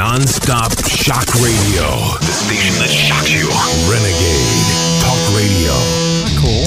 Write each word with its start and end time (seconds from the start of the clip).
Non-stop 0.00 0.72
shock 0.88 1.28
radio. 1.44 1.84
The 2.24 2.32
station 2.32 2.72
that 2.80 2.88
shocks 2.88 3.28
you. 3.28 3.44
Renegade 3.84 4.64
Talk 5.04 5.20
Radio. 5.36 5.76
Cool. 6.40 6.64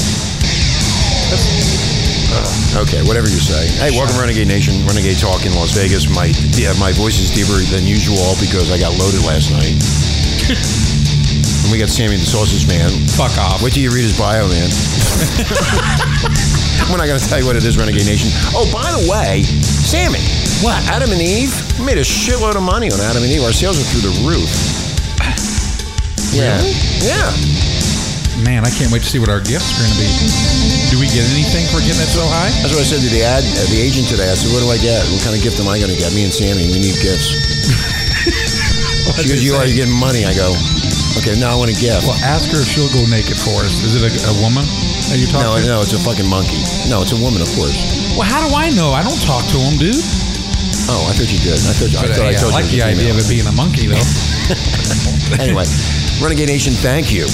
Uh, 2.29 2.85
okay, 2.85 3.01
whatever 3.01 3.25
you 3.25 3.41
say. 3.41 3.65
Hey, 3.81 3.89
welcome 3.89 4.21
Renegade 4.21 4.46
Nation, 4.46 4.77
Renegade 4.85 5.17
Talk 5.17 5.49
in 5.49 5.57
Las 5.57 5.73
Vegas. 5.73 6.05
My 6.13 6.29
yeah, 6.54 6.77
my 6.77 6.93
voice 6.93 7.17
is 7.17 7.33
deeper 7.33 7.57
than 7.73 7.89
usual 7.89 8.38
because 8.38 8.69
I 8.69 8.77
got 8.77 8.93
loaded 9.01 9.26
last 9.26 9.50
night. 9.50 9.81
and 11.65 11.74
we 11.74 11.81
got 11.81 11.90
Sammy 11.90 12.22
the 12.22 12.29
Sausage 12.29 12.70
Man. 12.70 12.94
Fuck 13.18 13.34
off. 13.42 13.65
Wait 13.65 13.74
till 13.74 13.81
you 13.81 13.90
read 13.90 14.06
his 14.06 14.13
bio, 14.13 14.46
man. 14.46 14.70
We're 16.86 17.02
not 17.02 17.09
going 17.09 17.18
to 17.18 17.26
tell 17.26 17.41
you 17.41 17.50
what 17.50 17.58
it 17.58 17.66
is, 17.66 17.81
Renegade 17.81 18.05
Nation. 18.05 18.30
Oh, 18.54 18.70
by 18.70 18.94
the 18.94 19.09
way, 19.09 19.41
Sammy. 19.41 20.22
What? 20.63 20.80
Adam 20.88 21.11
and 21.11 21.20
Eve 21.20 21.52
made 21.84 21.99
a 21.99 22.07
shitload 22.07 22.55
of 22.55 22.63
money 22.63 22.88
on 22.88 22.95
Adam 23.03 23.20
and 23.20 23.27
Eve. 23.27 23.43
Our 23.43 23.52
sales 23.52 23.75
are 23.75 23.84
through 23.91 24.07
the 24.07 24.16
roof. 24.23 24.48
Yeah. 26.34 26.58
Yeah. 26.98 27.30
Man, 28.41 28.66
I 28.66 28.73
can't 28.73 28.90
wait 28.90 29.05
to 29.05 29.09
see 29.12 29.21
what 29.21 29.30
our 29.30 29.38
gifts 29.38 29.70
are 29.70 29.85
going 29.85 29.94
to 29.94 30.02
be. 30.02 30.09
Do 30.90 30.98
we 30.98 31.05
get 31.13 31.30
anything 31.30 31.70
for 31.70 31.77
getting 31.77 32.02
it 32.02 32.09
so 32.09 32.26
high? 32.26 32.49
That's 32.66 32.73
what 32.73 32.81
I 32.81 32.90
said 32.90 33.05
to 33.05 33.12
the 33.13 33.21
ad, 33.21 33.45
uh, 33.45 33.70
the 33.70 33.77
agent 33.77 34.09
today. 34.09 34.26
I 34.26 34.34
said, 34.34 34.49
"What 34.49 34.66
do 34.66 34.70
I 34.73 34.81
get? 34.81 35.05
What 35.13 35.21
kind 35.21 35.38
of 35.38 35.45
gift 35.45 35.62
am 35.62 35.70
I 35.70 35.77
going 35.77 35.94
to 35.94 35.99
get?" 35.99 36.09
Me 36.18 36.26
and 36.26 36.34
Sammy, 36.34 36.66
we 36.73 36.82
need 36.82 36.98
gifts. 37.05 37.38
she 39.21 39.30
goes, 39.30 39.45
"You 39.45 39.54
are 39.62 39.70
you 39.70 39.77
getting 39.77 39.93
money?" 39.93 40.26
I 40.26 40.34
go, 40.34 40.57
"Okay, 41.21 41.38
now 41.38 41.54
I 41.54 41.57
want 41.59 41.70
a 41.70 41.77
gift." 41.77 42.09
Well, 42.09 42.18
ask 42.26 42.49
her 42.49 42.57
if 42.57 42.66
she'll 42.66 42.90
go 42.90 43.05
naked 43.13 43.38
for 43.38 43.62
us. 43.62 43.85
Is 43.85 43.93
it 43.93 44.02
a, 44.02 44.09
a 44.09 44.35
woman 44.41 44.66
that 45.13 45.21
you 45.21 45.30
talk 45.30 45.45
no, 45.45 45.54
to? 45.54 45.70
no, 45.70 45.85
it's 45.85 45.93
a 45.93 46.02
fucking 46.02 46.26
monkey. 46.26 46.66
No, 46.90 47.05
it's 47.05 47.13
a 47.13 47.20
woman, 47.21 47.45
of 47.45 47.52
course. 47.54 47.77
Well, 48.18 48.26
how 48.26 48.41
do 48.41 48.49
I 48.57 48.73
know? 48.73 48.90
I 48.90 49.05
don't 49.05 49.21
talk 49.21 49.45
to 49.54 49.62
them, 49.62 49.77
dude. 49.77 50.02
Oh, 50.90 51.08
I 51.10 51.14
thought 51.14 51.32
you 51.32 51.40
did. 51.40 51.54
I 51.54 51.73
thought, 51.73 52.04
I, 52.04 52.08
thought 52.14 52.20
I 52.20 52.28
uh, 52.28 52.32
yeah, 52.32 52.38
told 52.38 52.54
I 52.54 52.62
like 52.62 52.72
you. 52.72 52.84
the 52.84 52.90
it 52.90 52.96
was 52.96 53.00
a 53.00 53.02
idea 53.02 53.12
of 53.12 53.20
it 53.20 53.30
being 53.30 53.48
a 53.48 53.52
monkey, 53.52 53.88
though. 53.88 54.04
anyway, 55.44 55.66
Renegade 56.22 56.50
Nation, 56.50 56.74
thank 56.74 57.12
you. 57.12 57.27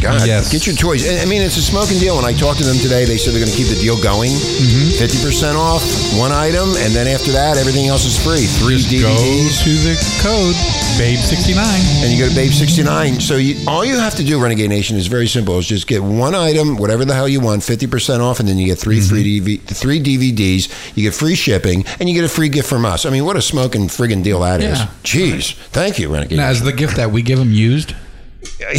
God, 0.00 0.26
Yes. 0.26 0.50
get 0.50 0.66
your 0.66 0.74
toys. 0.76 1.04
I 1.06 1.24
mean, 1.26 1.42
it's 1.42 1.56
a 1.56 1.62
smoking 1.62 1.98
deal. 1.98 2.16
When 2.16 2.24
I 2.24 2.32
talked 2.32 2.58
to 2.58 2.64
them 2.64 2.78
today, 2.78 3.04
they 3.04 3.16
said 3.18 3.34
they're 3.34 3.44
going 3.44 3.52
to 3.52 3.56
keep 3.56 3.68
the 3.68 3.76
deal 3.80 4.00
going. 4.02 4.30
Mm-hmm. 4.32 4.96
50 4.98 5.24
percent 5.24 5.56
off 5.56 5.82
one 6.16 6.32
item, 6.32 6.72
and 6.80 6.92
then 6.96 7.06
after 7.06 7.32
that, 7.32 7.56
everything 7.56 7.86
else 7.88 8.04
is 8.04 8.16
free. 8.16 8.46
Three 8.60 8.78
Just 8.80 8.90
go 8.90 9.12
to 9.12 9.72
the 9.84 9.94
code, 10.24 10.56
Babe69. 10.96 11.60
and 12.02 12.12
you 12.12 12.18
go 12.18 12.28
to 12.28 12.34
Babe 12.34 12.50
69. 12.52 13.20
So 13.20 13.36
you, 13.36 13.56
all 13.68 13.84
you 13.84 13.98
have 13.98 14.14
to 14.16 14.24
do, 14.24 14.40
Renegade 14.42 14.70
Nation, 14.70 14.96
is 14.96 15.06
very 15.06 15.26
simple. 15.26 15.58
Is 15.58 15.66
just 15.66 15.86
get 15.86 16.02
one 16.02 16.34
item, 16.34 16.76
whatever 16.76 17.04
the 17.04 17.14
hell 17.14 17.28
you 17.28 17.40
want, 17.40 17.62
50% 17.62 18.20
off, 18.20 18.40
and 18.40 18.48
then 18.48 18.58
you 18.58 18.66
get 18.66 18.78
3 18.78 18.98
Mm-hmm. 19.00 19.08
three, 19.08 19.40
DV, 19.40 19.60
three 19.62 20.00
DVDs. 20.00 20.96
You 20.96 21.02
get 21.04 21.14
free 21.14 21.34
shipping, 21.34 21.84
and 22.00 22.08
you 22.08 22.14
get 22.14 22.24
a 22.24 22.28
free 22.28 22.48
gift 22.48 22.68
from 22.68 22.84
us. 22.84 23.06
I 23.06 23.10
mean, 23.10 23.24
what 23.24 23.36
a 23.36 23.42
smoking 23.42 23.82
friggin' 23.88 24.22
deal 24.22 24.40
that 24.40 24.60
is. 24.62 24.78
Yeah. 24.78 24.86
Jeez. 25.04 25.54
Thank 25.68 25.98
you, 25.98 26.12
Renegade 26.12 26.38
Now, 26.38 26.50
is 26.50 26.62
the 26.62 26.72
gift 26.72 26.96
that 26.96 27.10
we 27.10 27.22
give 27.22 27.38
them 27.38 27.52
used? 27.52 27.94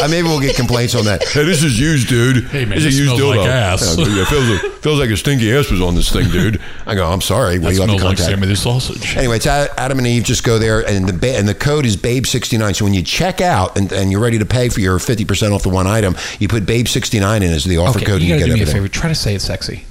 Uh, 0.00 0.06
maybe 0.08 0.28
we'll 0.28 0.40
get 0.40 0.54
complaints 0.56 0.94
on 0.94 1.04
that. 1.06 1.22
Hey, 1.28 1.44
this 1.44 1.62
is 1.62 1.78
used, 1.78 2.08
dude. 2.08 2.44
Hey, 2.48 2.64
man, 2.64 2.74
this 2.76 2.84
this 2.84 2.94
is 2.94 3.00
used 3.00 3.16
smells 3.16 3.34
dildo. 3.36 3.38
like 3.38 3.48
ass. 3.48 3.96
Yeah, 3.98 4.04
it 4.22 4.26
feels, 4.28 4.60
feels 4.82 4.98
like 5.00 5.10
a 5.10 5.16
stinky 5.16 5.52
ass 5.54 5.70
was 5.70 5.80
on 5.80 5.94
this 5.94 6.10
thing, 6.12 6.28
dude. 6.30 6.60
I 6.86 6.94
go, 6.94 7.10
I'm 7.10 7.20
sorry. 7.20 7.58
Well, 7.58 7.72
you 7.72 7.80
have 7.80 7.90
to 7.90 7.98
contact. 7.98 8.40
the 8.40 8.56
sausage. 8.56 9.16
Anyway, 9.16 9.36
it's 9.36 9.46
A- 9.46 9.68
Adam 9.78 9.98
and 9.98 10.06
Eve. 10.06 10.24
Just 10.24 10.44
go 10.44 10.58
there, 10.58 10.86
and 10.86 11.08
the 11.08 11.12
ba- 11.12 11.36
and 11.36 11.48
the 11.48 11.54
code 11.54 11.86
is 11.86 11.96
Babe69. 11.96 12.76
So 12.76 12.84
when 12.84 12.94
you 12.94 13.02
check 13.02 13.40
out 13.40 13.76
and, 13.78 13.90
and 13.92 14.10
you're 14.12 14.20
ready 14.20 14.38
to 14.38 14.46
pay 14.46 14.68
for 14.68 14.80
your 14.80 14.98
50% 14.98 15.52
off 15.54 15.62
the 15.62 15.68
one 15.68 15.86
item, 15.86 16.16
you 16.38 16.48
put 16.48 16.64
Babe69 16.64 17.36
in 17.38 17.42
as 17.44 17.64
the 17.64 17.78
offer 17.78 17.98
Okay, 17.98 18.06
code, 18.06 18.22
you 18.22 18.32
and 18.34 18.40
gotta 18.40 18.50
you 18.50 18.56
do 18.56 18.64
get 18.64 18.74
me 18.74 18.78
a 18.78 18.78
everything. 18.78 18.82
favor. 18.82 18.88
Try 18.88 19.08
to 19.08 19.14
say 19.14 19.34
it 19.34 19.40
sexy. 19.42 19.84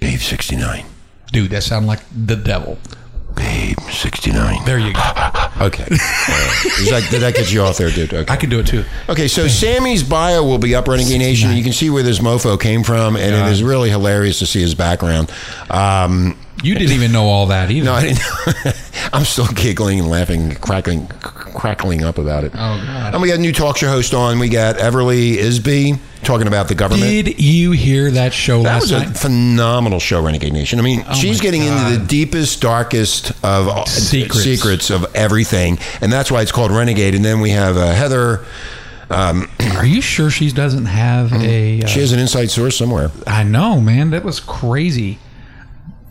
Babe69. 0.00 0.84
Dude, 1.32 1.50
that 1.50 1.62
sounds 1.62 1.86
like 1.86 2.00
the 2.14 2.36
devil. 2.36 2.78
Babe69. 3.34 4.64
There 4.64 4.78
you 4.78 4.92
go. 4.94 5.00
Okay. 5.60 5.84
Is 5.90 6.90
that, 6.90 7.06
did 7.10 7.22
that 7.22 7.34
get 7.34 7.50
you 7.52 7.62
off 7.62 7.78
there, 7.78 7.90
dude? 7.90 8.12
Okay. 8.12 8.32
I 8.32 8.36
can 8.36 8.50
do 8.50 8.58
it 8.60 8.66
too. 8.66 8.84
Okay, 9.08 9.26
so 9.28 9.48
Sammy's 9.48 10.02
bio 10.02 10.44
will 10.44 10.58
be 10.58 10.74
up 10.74 10.86
Renegade 10.86 11.18
Nation. 11.18 11.56
You 11.56 11.62
can 11.62 11.72
see 11.72 11.88
where 11.90 12.02
this 12.02 12.18
mofo 12.18 12.60
came 12.60 12.82
from, 12.82 13.16
and 13.16 13.34
it 13.34 13.50
is 13.52 13.62
really 13.62 13.88
hilarious 13.88 14.38
to 14.40 14.46
see 14.46 14.60
his 14.60 14.74
background. 14.74 15.32
Um, 15.70 16.36
You 16.62 16.74
didn't 16.74 16.92
even 16.94 17.12
know 17.12 17.24
all 17.26 17.46
that 17.46 17.70
either. 17.70 17.86
no, 17.86 17.94
I 17.94 18.02
didn't. 18.02 18.80
I'm 19.12 19.24
still 19.24 19.46
giggling 19.54 20.00
and 20.00 20.10
laughing, 20.10 20.54
crackling, 20.56 21.06
crackling 21.56 22.04
up 22.04 22.18
about 22.18 22.44
it. 22.44 22.52
Oh, 22.54 22.56
God. 22.86 23.14
And 23.14 23.22
we 23.22 23.28
got 23.28 23.38
a 23.38 23.40
new 23.40 23.52
talk 23.52 23.76
show 23.78 23.88
host 23.88 24.14
on. 24.14 24.38
We 24.38 24.48
got 24.48 24.76
Everly 24.76 25.36
Isby 25.36 25.98
talking 26.22 26.46
about 26.46 26.68
the 26.68 26.74
government. 26.74 27.10
Did 27.10 27.40
you 27.40 27.72
hear 27.72 28.10
that 28.12 28.32
show 28.32 28.62
that 28.62 28.74
last 28.74 28.82
was 28.82 28.90
a 28.92 28.98
night? 29.06 29.16
phenomenal 29.16 29.98
show, 29.98 30.22
Renegade 30.22 30.52
Nation. 30.52 30.78
I 30.78 30.82
mean, 30.82 31.04
she's 31.14 31.38
my 31.38 31.42
getting 31.42 31.62
into 31.62 31.98
the 31.98 32.04
deepest, 32.06 32.60
darkest 32.60 33.30
of 33.44 33.68
uh, 33.68 33.84
Secrets. 33.86 34.42
secrets 34.44 34.90
of 34.90 35.06
everything, 35.16 35.78
and 36.00 36.12
that's 36.12 36.30
why 36.30 36.42
it's 36.42 36.52
called 36.52 36.70
Renegade. 36.70 37.14
And 37.14 37.24
then 37.24 37.40
we 37.40 37.50
have 37.50 37.76
uh, 37.76 37.92
Heather. 37.92 38.44
Um, 39.08 39.48
Are 39.76 39.86
you 39.86 40.00
sure 40.00 40.30
she 40.30 40.50
doesn't 40.50 40.86
have 40.86 41.32
a? 41.32 41.82
Uh, 41.82 41.86
she 41.86 42.00
has 42.00 42.12
an 42.12 42.18
inside 42.18 42.50
source 42.50 42.76
somewhere. 42.76 43.10
I 43.26 43.42
know, 43.44 43.80
man. 43.80 44.10
That 44.10 44.24
was 44.24 44.40
crazy. 44.40 45.18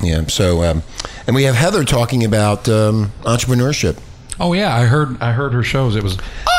Yeah. 0.02 0.26
So, 0.28 0.64
um, 0.64 0.84
and 1.28 1.36
we 1.36 1.44
have 1.44 1.56
Heather 1.56 1.84
talking 1.84 2.24
about 2.24 2.68
um, 2.70 3.12
entrepreneurship. 3.24 3.98
Oh 4.40 4.54
yeah, 4.54 4.76
I 4.76 4.86
heard. 4.86 5.22
I 5.22 5.32
heard 5.32 5.54
her 5.54 5.64
shows. 5.64 5.96
It 5.96 6.04
was 6.04 6.18
oh, 6.48 6.55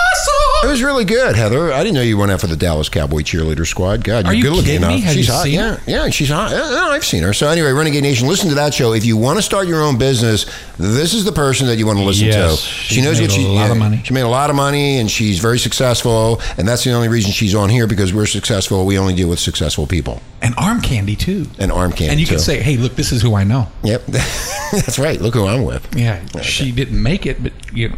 It 0.65 0.69
was 0.69 0.83
really 0.83 1.05
good, 1.05 1.37
Heather. 1.37 1.73
I 1.73 1.79
didn't 1.85 1.95
know 1.95 2.01
you 2.03 2.17
went 2.19 2.33
out 2.33 2.41
for 2.41 2.47
the 2.49 2.57
Dallas 2.57 2.89
Cowboy 2.89 3.21
cheerleader 3.21 3.67
squad. 3.67 4.03
God, 4.03 4.25
you're 4.25 4.33
Are 4.33 4.35
you 4.35 4.43
good 4.43 4.51
looking 4.53 4.65
kidding 4.65 4.83
enough. 4.83 4.95
me? 4.95 5.01
Have 5.03 5.15
she's 5.15 5.27
you 5.29 5.33
hot. 5.33 5.43
seen 5.45 5.55
yeah, 5.55 5.77
her? 5.77 5.83
yeah, 5.91 6.11
she's 6.11 6.29
hot. 6.31 6.51
Yeah, 6.51 6.59
no, 6.59 6.91
I've 6.91 7.05
seen 7.05 7.23
her. 7.23 7.33
So 7.33 7.49
anyway, 7.49 7.71
Renegade 7.73 8.03
Nation, 8.03 8.27
listen 8.27 8.49
to 8.49 8.55
that 8.57 8.75
show. 8.75 8.93
If 8.93 9.05
you 9.05 9.17
want 9.17 9.39
to 9.39 9.43
start 9.43 9.69
your 9.69 9.83
own 9.83 9.97
business, 9.99 10.47
this 10.79 11.15
is 11.15 11.25
the 11.25 11.31
person 11.33 11.67
that 11.69 11.77
you 11.77 11.87
want 11.87 11.99
to 11.99 12.05
listen 12.05 12.27
Yes, 12.27 12.61
to. 12.63 12.67
She 12.67 12.95
she's 12.97 13.05
knows 13.05 13.21
made 13.21 13.29
what 13.29 13.39
a 13.39 13.41
she 13.41 13.47
lot 13.47 13.71
of 13.71 13.77
money. 13.77 14.01
She 14.05 14.15
made 14.15 14.23
a 14.23 14.29
lot 14.29 14.51
of 14.51 14.57
money, 14.57 14.99
and 14.99 15.11
she's 15.11 15.39
very 15.39 15.59
successful. 15.59 16.41
And 16.59 16.67
that's 16.67 16.83
the 16.85 16.93
only 16.93 17.09
reason 17.09 17.31
she's 17.33 17.55
on 17.55 17.69
here 17.69 17.87
because 17.87 18.13
we're 18.13 18.27
successful. 18.27 18.87
We 18.87 18.99
only 18.99 19.15
deal 19.15 19.29
with 19.29 19.39
successful 19.39 19.87
people 19.87 20.21
and 20.43 20.55
arm 20.57 20.81
candy 20.81 21.15
too. 21.17 21.47
and 21.59 21.71
arm 21.71 21.93
candy. 21.93 22.09
And 22.13 22.21
you 22.21 22.27
too. 22.27 22.35
can 22.37 22.39
say, 22.41 22.61
"Hey, 22.61 22.77
look, 22.77 22.97
this 22.97 23.13
is 23.13 23.23
who 23.23 23.35
I 23.37 23.45
know." 23.45 23.69
"Yep, 23.85 24.07
that's 24.07 24.99
right. 24.99 25.21
Look 25.21 25.35
who 25.35 25.47
I'm 25.47 25.65
with." 25.65 25.87
Yeah, 25.95 26.25
she 26.41 26.73
didn't 26.73 27.01
make 27.01 27.25
it, 27.27 27.43
but 27.43 27.53
you. 27.73 27.91
know. 27.91 27.97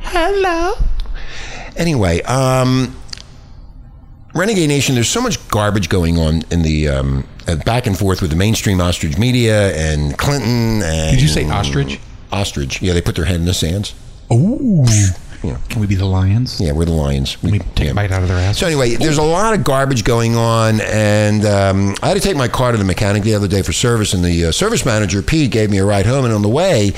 Hello. 0.00 0.74
Anyway, 1.78 2.20
um, 2.22 2.94
Renegade 4.34 4.68
Nation, 4.68 4.94
there's 4.94 5.08
so 5.08 5.20
much 5.20 5.48
garbage 5.48 5.88
going 5.88 6.18
on 6.18 6.42
in 6.50 6.62
the 6.62 6.88
um, 6.88 7.26
uh, 7.46 7.56
back 7.56 7.86
and 7.86 7.96
forth 7.96 8.20
with 8.20 8.30
the 8.30 8.36
mainstream 8.36 8.80
ostrich 8.80 9.16
media 9.16 9.74
and 9.74 10.18
Clinton. 10.18 10.82
And 10.82 11.12
Did 11.12 11.22
you 11.22 11.28
say 11.28 11.48
ostrich? 11.48 11.98
Ostrich. 12.30 12.82
Yeah, 12.82 12.92
they 12.92 13.00
put 13.00 13.16
their 13.16 13.24
head 13.24 13.36
in 13.36 13.46
the 13.46 13.54
sands. 13.54 13.94
Ooh. 14.30 14.84
Yeah. 15.42 15.56
Can 15.68 15.80
we 15.80 15.86
be 15.86 15.94
the 15.94 16.04
lions? 16.04 16.60
Yeah, 16.60 16.72
we're 16.72 16.84
the 16.84 16.92
lions. 16.92 17.36
Can 17.36 17.52
we 17.52 17.58
take 17.60 17.86
yeah. 17.86 17.90
a 17.92 17.94
bite 17.94 18.10
out 18.10 18.22
of 18.22 18.28
their 18.28 18.38
ass? 18.38 18.58
So 18.58 18.66
anyway, 18.66 18.96
there's 18.96 19.18
a 19.18 19.22
lot 19.22 19.54
of 19.54 19.62
garbage 19.62 20.02
going 20.02 20.34
on, 20.34 20.80
and 20.80 21.44
um, 21.44 21.94
I 22.02 22.08
had 22.08 22.14
to 22.14 22.20
take 22.20 22.36
my 22.36 22.48
car 22.48 22.72
to 22.72 22.78
the 22.78 22.84
mechanic 22.84 23.22
the 23.22 23.34
other 23.34 23.46
day 23.46 23.62
for 23.62 23.72
service, 23.72 24.14
and 24.14 24.24
the 24.24 24.46
uh, 24.46 24.52
service 24.52 24.84
manager 24.84 25.22
Pete 25.22 25.52
gave 25.52 25.70
me 25.70 25.78
a 25.78 25.84
ride 25.84 26.06
home, 26.06 26.24
and 26.24 26.34
on 26.34 26.42
the 26.42 26.48
way. 26.48 26.92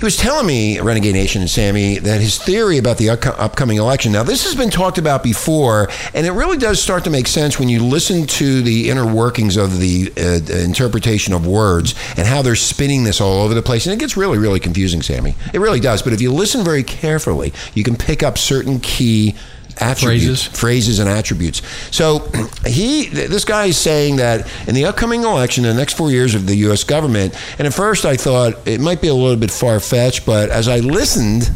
He 0.00 0.06
was 0.06 0.16
telling 0.16 0.46
me, 0.46 0.80
Renegade 0.80 1.12
Nation 1.12 1.42
and 1.42 1.50
Sammy, 1.50 1.98
that 1.98 2.22
his 2.22 2.38
theory 2.38 2.78
about 2.78 2.96
the 2.96 3.08
upco- 3.08 3.38
upcoming 3.38 3.76
election. 3.76 4.12
Now, 4.12 4.22
this 4.22 4.44
has 4.44 4.54
been 4.54 4.70
talked 4.70 4.96
about 4.96 5.22
before, 5.22 5.90
and 6.14 6.26
it 6.26 6.30
really 6.30 6.56
does 6.56 6.82
start 6.82 7.04
to 7.04 7.10
make 7.10 7.26
sense 7.26 7.58
when 7.58 7.68
you 7.68 7.84
listen 7.84 8.26
to 8.26 8.62
the 8.62 8.88
inner 8.88 9.04
workings 9.06 9.58
of 9.58 9.78
the 9.78 10.10
uh, 10.16 10.54
interpretation 10.54 11.34
of 11.34 11.46
words 11.46 11.94
and 12.16 12.26
how 12.26 12.40
they're 12.40 12.56
spinning 12.56 13.04
this 13.04 13.20
all 13.20 13.42
over 13.42 13.52
the 13.52 13.60
place. 13.60 13.84
And 13.84 13.92
it 13.92 13.98
gets 13.98 14.16
really, 14.16 14.38
really 14.38 14.58
confusing, 14.58 15.02
Sammy. 15.02 15.34
It 15.52 15.60
really 15.60 15.80
does. 15.80 16.00
But 16.00 16.14
if 16.14 16.22
you 16.22 16.32
listen 16.32 16.64
very 16.64 16.82
carefully, 16.82 17.52
you 17.74 17.84
can 17.84 17.94
pick 17.94 18.22
up 18.22 18.38
certain 18.38 18.80
key 18.80 19.34
attributes, 19.78 20.44
Phrases. 20.44 20.46
phrases 20.46 20.98
and 20.98 21.08
attributes. 21.08 21.62
So 21.90 22.30
he, 22.66 23.06
this 23.08 23.44
guy 23.44 23.66
is 23.66 23.76
saying 23.78 24.16
that 24.16 24.48
in 24.68 24.74
the 24.74 24.84
upcoming 24.86 25.22
election, 25.22 25.64
in 25.64 25.74
the 25.74 25.80
next 25.80 25.96
four 25.96 26.10
years 26.10 26.34
of 26.34 26.46
the 26.46 26.56
U.S. 26.56 26.84
government, 26.84 27.34
and 27.58 27.66
at 27.66 27.74
first 27.74 28.04
I 28.04 28.16
thought 28.16 28.66
it 28.66 28.80
might 28.80 29.00
be 29.00 29.08
a 29.08 29.14
little 29.14 29.36
bit 29.36 29.50
far 29.50 29.80
fetched, 29.80 30.26
but 30.26 30.50
as 30.50 30.68
I 30.68 30.78
listened, 30.78 31.50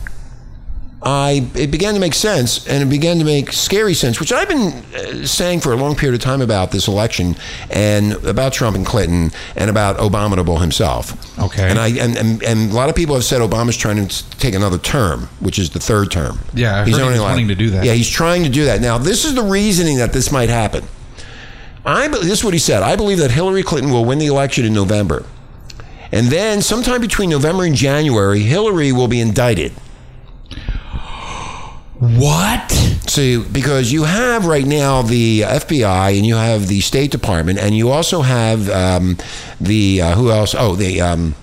I 1.06 1.46
it 1.54 1.70
began 1.70 1.92
to 1.92 2.00
make 2.00 2.14
sense, 2.14 2.66
and 2.66 2.82
it 2.82 2.88
began 2.88 3.18
to 3.18 3.24
make 3.24 3.52
scary 3.52 3.92
sense, 3.92 4.20
which 4.20 4.32
I've 4.32 4.48
been 4.48 4.72
uh, 4.94 5.26
saying 5.26 5.60
for 5.60 5.74
a 5.74 5.76
long 5.76 5.94
period 5.94 6.14
of 6.14 6.22
time 6.22 6.40
about 6.40 6.70
this 6.70 6.88
election 6.88 7.36
and 7.68 8.14
about 8.24 8.54
Trump 8.54 8.74
and 8.74 8.86
Clinton 8.86 9.30
and 9.54 9.68
about 9.68 9.98
Obama 9.98 10.34
himself. 10.60 11.38
Okay. 11.38 11.68
and 11.68 11.78
I 11.78 11.88
and, 11.88 12.16
and, 12.16 12.42
and 12.42 12.70
a 12.70 12.74
lot 12.74 12.88
of 12.88 12.94
people 12.94 13.14
have 13.16 13.24
said 13.24 13.42
Obama's 13.42 13.76
trying 13.76 14.08
to 14.08 14.30
take 14.38 14.54
another 14.54 14.78
term, 14.78 15.28
which 15.40 15.58
is 15.58 15.70
the 15.70 15.78
third 15.78 16.10
term. 16.10 16.38
Yeah, 16.54 16.76
I 16.76 16.78
heard 16.78 16.88
he 16.88 16.94
only 16.94 17.20
wanting 17.20 17.48
to 17.48 17.54
do 17.54 17.68
that. 17.70 17.84
Yeah, 17.84 17.92
he's 17.92 18.08
trying 18.08 18.42
to 18.44 18.48
do 18.48 18.64
that. 18.64 18.80
Now, 18.80 18.96
this 18.96 19.26
is 19.26 19.34
the 19.34 19.42
reasoning 19.42 19.98
that 19.98 20.14
this 20.14 20.32
might 20.32 20.48
happen. 20.48 20.84
I 21.84 22.08
this 22.08 22.24
is 22.38 22.44
what 22.44 22.54
he 22.54 22.58
said. 22.58 22.82
I 22.82 22.96
believe 22.96 23.18
that 23.18 23.30
Hillary 23.30 23.62
Clinton 23.62 23.92
will 23.92 24.06
win 24.06 24.18
the 24.18 24.26
election 24.26 24.64
in 24.64 24.72
November. 24.72 25.26
And 26.12 26.28
then 26.28 26.62
sometime 26.62 27.02
between 27.02 27.28
November 27.28 27.64
and 27.64 27.74
January, 27.74 28.40
Hillary 28.40 28.92
will 28.92 29.08
be 29.08 29.20
indicted. 29.20 29.72
What? 31.98 32.70
See, 33.06 33.42
because 33.42 33.92
you 33.92 34.04
have 34.04 34.46
right 34.46 34.66
now 34.66 35.02
the 35.02 35.42
FBI 35.42 36.16
and 36.16 36.26
you 36.26 36.34
have 36.34 36.66
the 36.66 36.80
State 36.80 37.10
Department 37.10 37.58
and 37.60 37.76
you 37.76 37.90
also 37.90 38.22
have 38.22 38.68
um, 38.68 39.16
the 39.60 40.02
uh, 40.02 40.14
who 40.16 40.30
else? 40.30 40.54
Oh, 40.56 40.74
the 40.74 41.00
um, 41.00 41.36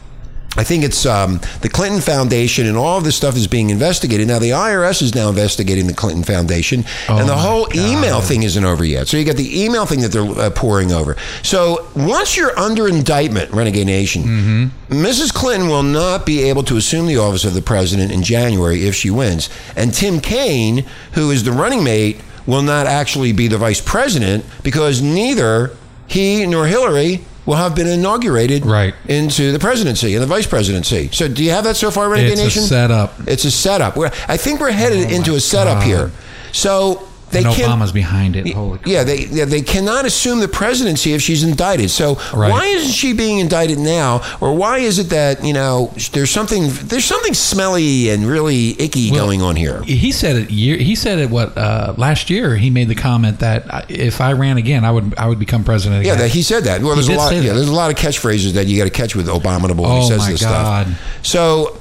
I 0.58 0.66
think 0.66 0.84
it's 0.84 1.06
um, 1.06 1.40
the 1.62 1.70
Clinton 1.70 2.02
Foundation 2.02 2.68
and 2.68 2.76
all 2.76 2.98
of 2.98 3.06
this 3.06 3.16
stuff 3.16 3.38
is 3.38 3.48
being 3.48 3.70
investigated. 3.70 4.28
Now, 4.28 4.38
the 4.38 4.50
IRS 4.50 5.02
is 5.02 5.16
now 5.16 5.30
investigating 5.30 5.88
the 5.88 5.94
Clinton 5.94 6.24
Foundation, 6.26 6.84
and 7.08 7.30
the 7.30 7.34
Oh 7.34 7.38
whole 7.38 7.68
email 7.74 8.20
thing 8.20 8.44
isn't 8.44 8.66
over 8.66 8.84
yet. 8.84 9.08
So 9.08 9.16
you 9.16 9.24
got 9.24 9.38
the 9.38 9.64
email 9.64 9.86
thing 9.86 10.02
that 10.02 10.10
they're 10.12 10.24
uh, 10.26 10.50
pouring 10.50 10.92
over. 10.92 11.16
So 11.42 11.90
once 11.96 12.36
you're 12.36 12.58
under 12.60 12.90
indictment, 12.90 13.52
Renegade 13.52 13.88
Nation, 13.88 14.24
Mm-hmm. 14.24 15.06
Mrs. 15.06 15.34
Clinton 15.34 15.70
will 15.70 15.84
not 15.84 16.26
be 16.26 16.44
able 16.44 16.64
to 16.64 16.76
assume 16.76 17.08
the 17.08 17.18
office 17.18 17.46
of 17.46 17.54
the 17.54 17.62
president 17.62 18.12
in 18.12 18.22
January 18.22 18.86
if 18.86 18.94
she 18.94 19.10
wins. 19.10 19.50
And 19.78 19.94
Tim 19.94 20.20
Kaine, 20.20 20.84
who 21.14 21.32
is 21.32 21.44
the 21.46 21.54
running 21.54 21.82
mate, 21.84 22.20
will 22.46 22.62
not 22.62 22.88
actually 22.88 23.32
be 23.32 23.48
the 23.48 23.58
vice 23.58 23.80
president 23.80 24.44
because 24.64 25.02
neither 25.02 25.76
he 26.08 26.46
nor 26.46 26.68
Hillary 26.68 27.22
will 27.46 27.56
have 27.56 27.76
been 27.76 27.88
inaugurated 27.88 28.66
Right. 28.66 28.94
into 29.08 29.52
the 29.52 29.60
presidency 29.60 30.14
and 30.14 30.22
the 30.22 30.28
vice 30.28 30.46
presidency. 30.48 31.10
So 31.12 31.28
do 31.28 31.44
you 31.44 31.52
have 31.52 31.64
that 31.64 31.76
so 31.76 31.90
far, 31.92 32.08
Renegade 32.10 32.38
It's 32.40 32.56
a 32.56 32.62
setup. 32.62 33.16
It's 33.28 33.46
a 33.46 33.52
setup. 33.52 33.98
We're, 33.98 34.12
I 34.28 34.38
think 34.38 34.60
we're 34.60 34.72
headed 34.72 35.08
Oh, 35.12 35.16
into 35.16 35.36
a 35.36 35.40
setup 35.40 35.80
God. 35.80 35.86
here. 35.88 36.12
So 36.52 37.08
they 37.32 37.44
and. 37.44 37.48
Obama's 37.56 37.92
behind 37.92 38.36
it. 38.36 38.52
Holy. 38.54 38.80
Yeah, 38.86 39.04
they 39.04 39.26
yeah, 39.26 39.46
they 39.46 39.62
cannot 39.62 40.06
assume 40.06 40.40
the 40.40 40.48
presidency 40.48 41.14
if 41.14 41.22
she's 41.22 41.44
indicted. 41.44 41.90
So 41.90 42.16
Right. 42.34 42.52
why 42.52 42.66
isn't 42.66 42.92
she 42.92 43.14
being 43.14 43.40
indicted 43.40 43.78
now, 43.80 44.22
or 44.40 44.54
why 44.56 44.80
is 44.80 45.00
it 45.00 45.10
that 45.10 45.44
you 45.44 45.54
know 45.54 45.94
there's 46.14 46.30
something 46.32 46.70
there's 46.84 47.06
something 47.06 47.34
smelly 47.34 48.10
and 48.10 48.26
really 48.28 48.80
icky 48.82 49.12
Well, 49.12 49.26
going 49.26 49.42
on 49.42 49.56
here? 49.56 49.82
He 49.84 50.12
said 50.12 50.36
it. 50.36 50.52
Year, 50.52 50.78
he 50.78 50.96
said 50.96 51.20
it. 51.20 51.30
What 51.30 51.58
uh, 51.58 51.94
last 51.98 52.30
year? 52.30 52.56
He 52.56 52.70
made 52.70 52.88
the 52.88 52.96
comment 52.96 53.40
that 53.40 53.74
uh, 53.74 53.82
if 53.90 54.22
I 54.22 54.34
ran 54.34 54.58
again, 54.58 54.84
I 54.86 54.92
would 54.92 55.16
I 55.18 55.28
would 55.28 55.40
become 55.40 55.64
president 55.64 56.06
Yeah, 56.06 56.16
that 56.16 56.32
he 56.32 56.42
said 56.44 56.64
that. 56.66 56.82
Well, 56.82 56.96
there's 56.96 57.10
a 57.10 57.14
lot. 57.16 57.34
Yeah, 57.34 57.54
there's 57.54 57.70
a 57.70 57.74
lot 57.74 57.90
of 57.92 57.98
catchphrases 57.98 58.54
that 58.54 58.68
you 58.68 58.78
got 58.78 58.84
to 58.86 58.90
catch 58.90 59.16
with 59.16 59.28
Abominable 59.30 59.84
when 59.86 59.94
he 60.02 60.06
Oh, 60.06 60.10
says 60.10 60.20
my 60.20 60.32
this 60.32 60.42
God. 60.44 60.88
stuff. 60.88 61.26
So 61.26 61.78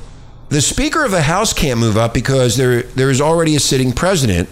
the 0.51 0.61
Speaker 0.61 1.05
of 1.05 1.11
the 1.11 1.23
House 1.23 1.53
can't 1.53 1.79
move 1.81 1.97
up 1.97 2.13
because 2.15 2.57
there 2.57 2.83
there 2.83 3.11
is 3.11 3.21
already 3.21 3.57
a 3.57 3.61
sitting 3.61 3.93
president 3.93 4.49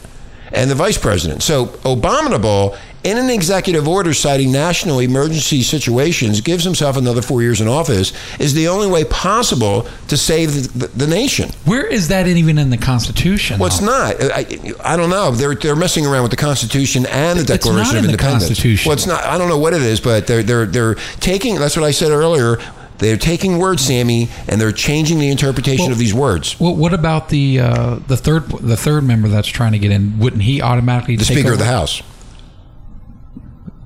and 0.52 0.70
the 0.70 0.74
vice 0.74 0.98
president. 0.98 1.42
So 1.42 1.74
Abominable, 1.84 2.76
in 3.04 3.16
an 3.16 3.30
executive 3.30 3.86
order 3.86 4.12
citing 4.12 4.50
national 4.50 4.98
emergency 4.98 5.62
situations, 5.62 6.40
gives 6.40 6.64
himself 6.64 6.96
another 6.96 7.22
four 7.22 7.42
years 7.42 7.60
in 7.60 7.68
office. 7.68 8.12
Is 8.38 8.54
the 8.54 8.68
only 8.68 8.88
way 8.88 9.04
possible 9.04 9.86
to 10.08 10.16
save 10.16 10.54
the, 10.54 10.86
the, 10.86 10.86
the 10.88 11.06
nation. 11.06 11.50
Where 11.64 11.86
is 11.86 12.08
that 12.08 12.26
even 12.26 12.58
in 12.58 12.70
the 12.70 12.76
Constitution? 12.78 13.58
Well, 13.58 13.68
it's 13.68 13.80
not. 13.80 14.16
I, 14.20 14.46
I 14.82 14.96
don't 14.96 15.10
know. 15.10 15.30
They're 15.30 15.54
they're 15.54 15.76
messing 15.76 16.06
around 16.06 16.22
with 16.22 16.30
the 16.32 16.36
Constitution 16.36 17.06
and 17.06 17.38
the 17.38 17.44
Declaration 17.44 17.80
It's 17.80 17.92
not 17.92 17.98
of 17.98 17.98
in 17.98 18.02
the 18.04 18.10
Independence. 18.10 18.46
Constitution. 18.46 18.88
Well, 18.88 18.94
it's 18.94 19.06
not. 19.06 19.24
I 19.24 19.38
don't 19.38 19.48
know 19.48 19.58
what 19.58 19.74
it 19.74 19.82
is, 19.82 20.00
but 20.00 20.26
they're 20.26 20.42
they're 20.42 20.66
they're 20.66 20.94
taking. 21.20 21.56
That's 21.56 21.76
what 21.76 21.84
I 21.84 21.92
said 21.92 22.10
earlier. 22.10 22.58
They're 22.98 23.16
taking 23.16 23.58
words, 23.58 23.84
Sammy, 23.84 24.28
and 24.48 24.60
they're 24.60 24.72
changing 24.72 25.18
the 25.20 25.28
interpretation 25.28 25.84
Well- 25.86 25.92
of 25.92 25.98
these 25.98 26.12
words. 26.14 26.58
Well, 26.58 26.74
what 26.74 26.92
about 26.92 27.28
the 27.28 27.60
uh, 27.60 27.94
the 28.06 28.16
third 28.16 28.48
the 28.48 28.76
third 28.76 29.04
member 29.04 29.28
that's 29.28 29.48
trying 29.48 29.72
to 29.72 29.78
get 29.78 29.90
in? 29.92 30.18
Wouldn't 30.18 30.42
he 30.42 30.60
automatically 30.60 31.16
The 31.16 31.24
Speaker 31.24 31.52
of 31.52 31.58
the? 31.58 31.64
House. 31.64 32.02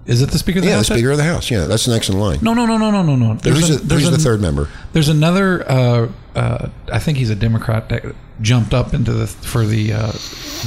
Is 0.04 0.20
it 0.20 0.30
the 0.30 0.38
Speaker 0.38 0.58
of 0.58 0.64
the 0.64 0.70
house? 0.72 0.88
Yeah, 0.88 0.94
the? 0.94 0.98
Speaker 0.98 1.10
of 1.12 1.16
the 1.18 1.24
House. 1.24 1.50
Yeah, 1.50 1.66
that's 1.66 1.86
next 1.86 2.08
in 2.08 2.18
line. 2.18 2.38
No, 2.42 2.54
no, 2.54 2.66
no, 2.66 2.76
no, 2.76 2.90
no, 2.90 3.02
no, 3.02 3.14
no. 3.14 3.34
Who's, 3.34 3.70
a- 3.70 3.78
the, 3.78 3.94
who's 3.94 4.10
the 4.10 4.18
third 4.18 4.40
member? 4.40 4.68
There's 4.92 5.08
another. 5.08 5.70
Uh, 5.70 6.08
uh, 6.34 6.68
I 6.92 6.98
think 6.98 7.18
he's 7.18 7.30
a 7.30 7.36
Democrat 7.36 7.88
that 7.90 8.04
jumped 8.40 8.74
up 8.74 8.94
into 8.94 9.12
the 9.12 9.26
for 9.28 9.64
the 9.64 9.92
uh, 9.92 10.12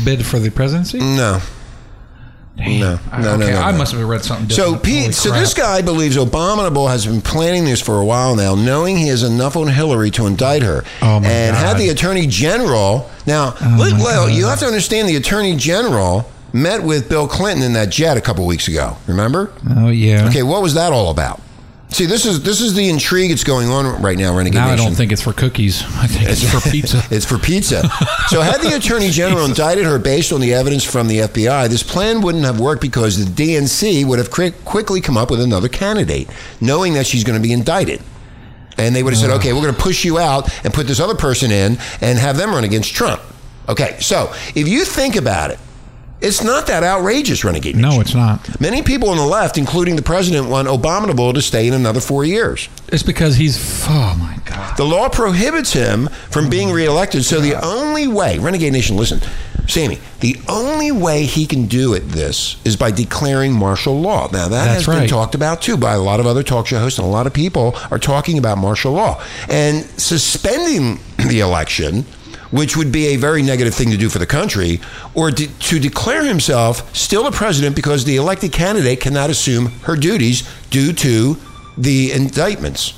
bid 0.05 0.25
for 0.25 0.39
the 0.39 0.51
presidency. 0.51 0.99
No. 0.99 1.41
Damn. 2.57 2.79
No, 2.79 2.99
I- 3.11 3.21
no, 3.21 3.35
no, 3.37 3.43
okay, 3.45 3.53
no, 3.53 3.59
I 3.61 3.71
no. 3.71 3.77
must 3.77 3.91
have 3.93 4.01
read 4.07 4.23
something. 4.23 4.49
So 4.49 4.75
Different. 4.75 4.83
Pete, 4.83 5.13
so 5.13 5.31
this 5.31 5.53
guy 5.53 5.81
believes 5.81 6.15
Abominable 6.17 6.87
has 6.87 7.05
been 7.05 7.21
planning 7.21 7.65
this 7.65 7.81
for 7.81 7.99
a 7.99 8.05
while 8.05 8.35
now, 8.35 8.55
knowing 8.55 8.97
he 8.97 9.07
has 9.09 9.23
enough 9.23 9.55
on 9.57 9.67
Hillary 9.67 10.09
to 10.11 10.25
indict 10.25 10.63
her, 10.63 10.83
Oh, 11.01 11.19
my 11.19 11.27
and 11.27 11.55
had 11.55 11.77
the 11.77 11.89
Attorney 11.89 12.27
General. 12.27 13.09
Now, 13.25 13.55
Oh, 13.61 13.75
let- 13.79 13.93
well, 14.01 14.27
God. 14.27 14.35
you 14.35 14.45
have 14.47 14.59
to 14.59 14.65
understand 14.67 15.09
the 15.09 15.15
Attorney 15.17 15.55
General 15.57 16.29
met 16.53 16.81
with 16.81 17.09
Bill 17.09 17.27
Clinton 17.27 17.63
in 17.63 17.73
that 17.73 17.89
jet 17.89 18.15
a 18.15 18.21
couple 18.21 18.45
weeks 18.45 18.69
ago. 18.69 18.95
Remember? 19.07 19.51
Oh 19.77 19.89
yeah. 19.89 20.25
Okay, 20.29 20.41
what 20.43 20.61
was 20.61 20.73
that 20.75 20.93
all 20.93 21.09
about? 21.09 21.41
See, 21.89 22.05
this 22.05 22.25
is 22.25 22.43
this 22.43 22.59
is 22.59 22.73
the 22.73 22.89
intrigue 22.89 23.29
that's 23.29 23.43
going 23.45 23.69
on 23.69 24.01
right 24.01 24.17
now, 24.17 24.35
Renegade 24.35 24.55
Now 24.55 24.67
I 24.67 24.71
Nation. 24.71 24.85
don't 24.87 24.95
think 24.95 25.11
it's 25.13 25.21
for 25.21 25.31
cookies. 25.31 25.81
I 25.95 26.07
think 26.07 26.27
it's 26.29 26.43
for 26.43 26.69
pizza. 26.71 27.01
It's 27.09 27.25
for 27.25 27.37
pizza. 27.37 27.87
so, 28.27 28.41
had 28.41 28.59
the 28.61 28.75
attorney 28.75 29.09
general 29.11 29.45
indicted 29.49 29.85
her 29.85 29.97
based 29.97 30.33
on 30.33 30.41
the 30.41 30.53
evidence 30.53 30.83
from 30.83 31.07
the 31.07 31.19
FBI, 31.19 31.69
this 31.69 31.83
plan 31.83 32.21
wouldn't 32.21 32.43
have 32.43 32.59
worked 32.59 32.81
because 32.81 33.23
the 33.23 33.31
DNC 33.31 34.05
would 34.05 34.19
have 34.19 34.29
quick, 34.29 34.65
quickly 34.65 34.99
come 34.99 35.15
up 35.15 35.31
with 35.31 35.39
another 35.39 35.69
candidate, 35.69 36.29
knowing 36.59 36.95
that 36.95 37.05
she's 37.07 37.23
going 37.23 37.41
to 37.41 37.47
be 37.47 37.53
indicted. 37.53 38.01
And 38.77 38.93
they 38.93 39.01
would 39.01 39.13
have 39.13 39.19
said, 39.21 39.29
okay, 39.37 39.53
we're 39.53 39.61
going 39.61 39.73
to 39.75 39.81
push 39.81 40.03
you 40.03 40.17
out 40.19 40.51
and 40.65 40.73
put 40.73 40.87
this 40.87 40.99
other 40.99 41.15
person 41.15 41.49
in 41.49 41.77
and 42.01 42.19
have 42.19 42.35
them 42.35 42.49
run 42.49 42.65
against 42.65 42.93
Trump. 42.93 43.21
Okay, 43.69 43.95
so 44.01 44.33
if 44.53 44.67
you 44.67 44.83
think 44.83 45.15
about 45.15 45.49
it, 45.51 45.59
it's 46.21 46.43
not 46.43 46.67
that 46.67 46.83
outrageous, 46.83 47.43
Renegade. 47.43 47.75
Nation. 47.75 47.89
No, 47.89 48.01
it's 48.01 48.15
not. 48.15 48.59
Many 48.61 48.81
people 48.81 49.09
on 49.09 49.17
the 49.17 49.25
left, 49.25 49.57
including 49.57 49.95
the 49.95 50.01
president, 50.01 50.49
want 50.49 50.67
Abominable 50.67 51.33
to 51.33 51.41
stay 51.41 51.67
in 51.67 51.73
another 51.73 51.99
four 51.99 52.25
years. 52.25 52.69
It's 52.87 53.03
because 53.03 53.35
he's. 53.35 53.85
Oh 53.87 54.15
my 54.19 54.39
god. 54.45 54.77
The 54.77 54.83
law 54.83 55.09
prohibits 55.09 55.73
him 55.73 56.07
from 56.29 56.49
being 56.49 56.71
reelected. 56.71 57.25
So 57.25 57.39
the 57.39 57.55
only 57.65 58.07
way, 58.07 58.39
Renegade 58.39 58.73
Nation, 58.73 58.97
listen, 58.97 59.19
Sammy, 59.67 59.99
the 60.19 60.37
only 60.47 60.91
way 60.91 61.23
he 61.23 61.45
can 61.45 61.65
do 61.65 61.93
it, 61.93 62.01
this, 62.01 62.57
is 62.65 62.75
by 62.75 62.91
declaring 62.91 63.53
martial 63.53 63.99
law. 63.99 64.29
Now, 64.31 64.47
that 64.47 64.49
That's 64.49 64.85
has 64.85 64.99
been 64.99 65.09
talked 65.09 65.35
about 65.35 65.61
too 65.61 65.77
by 65.77 65.93
a 65.93 65.99
lot 65.99 66.19
of 66.19 66.27
other 66.27 66.43
talk 66.43 66.67
show 66.67 66.79
hosts, 66.79 66.99
and 66.99 67.07
a 67.07 67.11
lot 67.11 67.27
of 67.27 67.33
people 67.33 67.75
are 67.91 67.99
talking 67.99 68.37
about 68.37 68.57
martial 68.57 68.93
law. 68.93 69.23
And 69.49 69.85
suspending 69.99 70.99
the 71.27 71.39
election, 71.39 72.05
which 72.51 72.75
would 72.77 72.91
be 72.91 73.07
a 73.07 73.15
very 73.17 73.41
negative 73.41 73.73
thing 73.73 73.91
to 73.91 73.97
do 73.97 74.09
for 74.09 74.19
the 74.19 74.25
country, 74.25 74.79
or 75.13 75.31
de- 75.31 75.47
to 75.47 75.79
declare 75.79 76.23
himself 76.23 76.95
still 76.95 77.23
the 77.23 77.31
president 77.31 77.75
because 77.75 78.05
the 78.05 78.15
elected 78.15 78.51
candidate 78.51 79.01
cannot 79.01 79.29
assume 79.29 79.67
her 79.83 79.95
duties 79.95 80.43
due 80.69 80.93
to 80.93 81.37
the 81.77 82.11
indictments. 82.11 82.93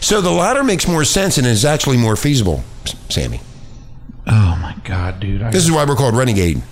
So 0.00 0.20
the 0.20 0.30
latter 0.30 0.64
makes 0.64 0.88
more 0.88 1.04
sense 1.04 1.36
and 1.38 1.46
is 1.46 1.64
actually 1.64 1.98
more 1.98 2.16
feasible, 2.16 2.64
Sammy. 3.08 3.40
Oh 4.26 4.56
my 4.60 4.74
god, 4.84 5.20
dude. 5.20 5.42
I, 5.42 5.50
This 5.50 5.64
is 5.64 5.70
why 5.70 5.84
we're 5.84 5.96
called 5.96 6.16
renegade. 6.16 6.62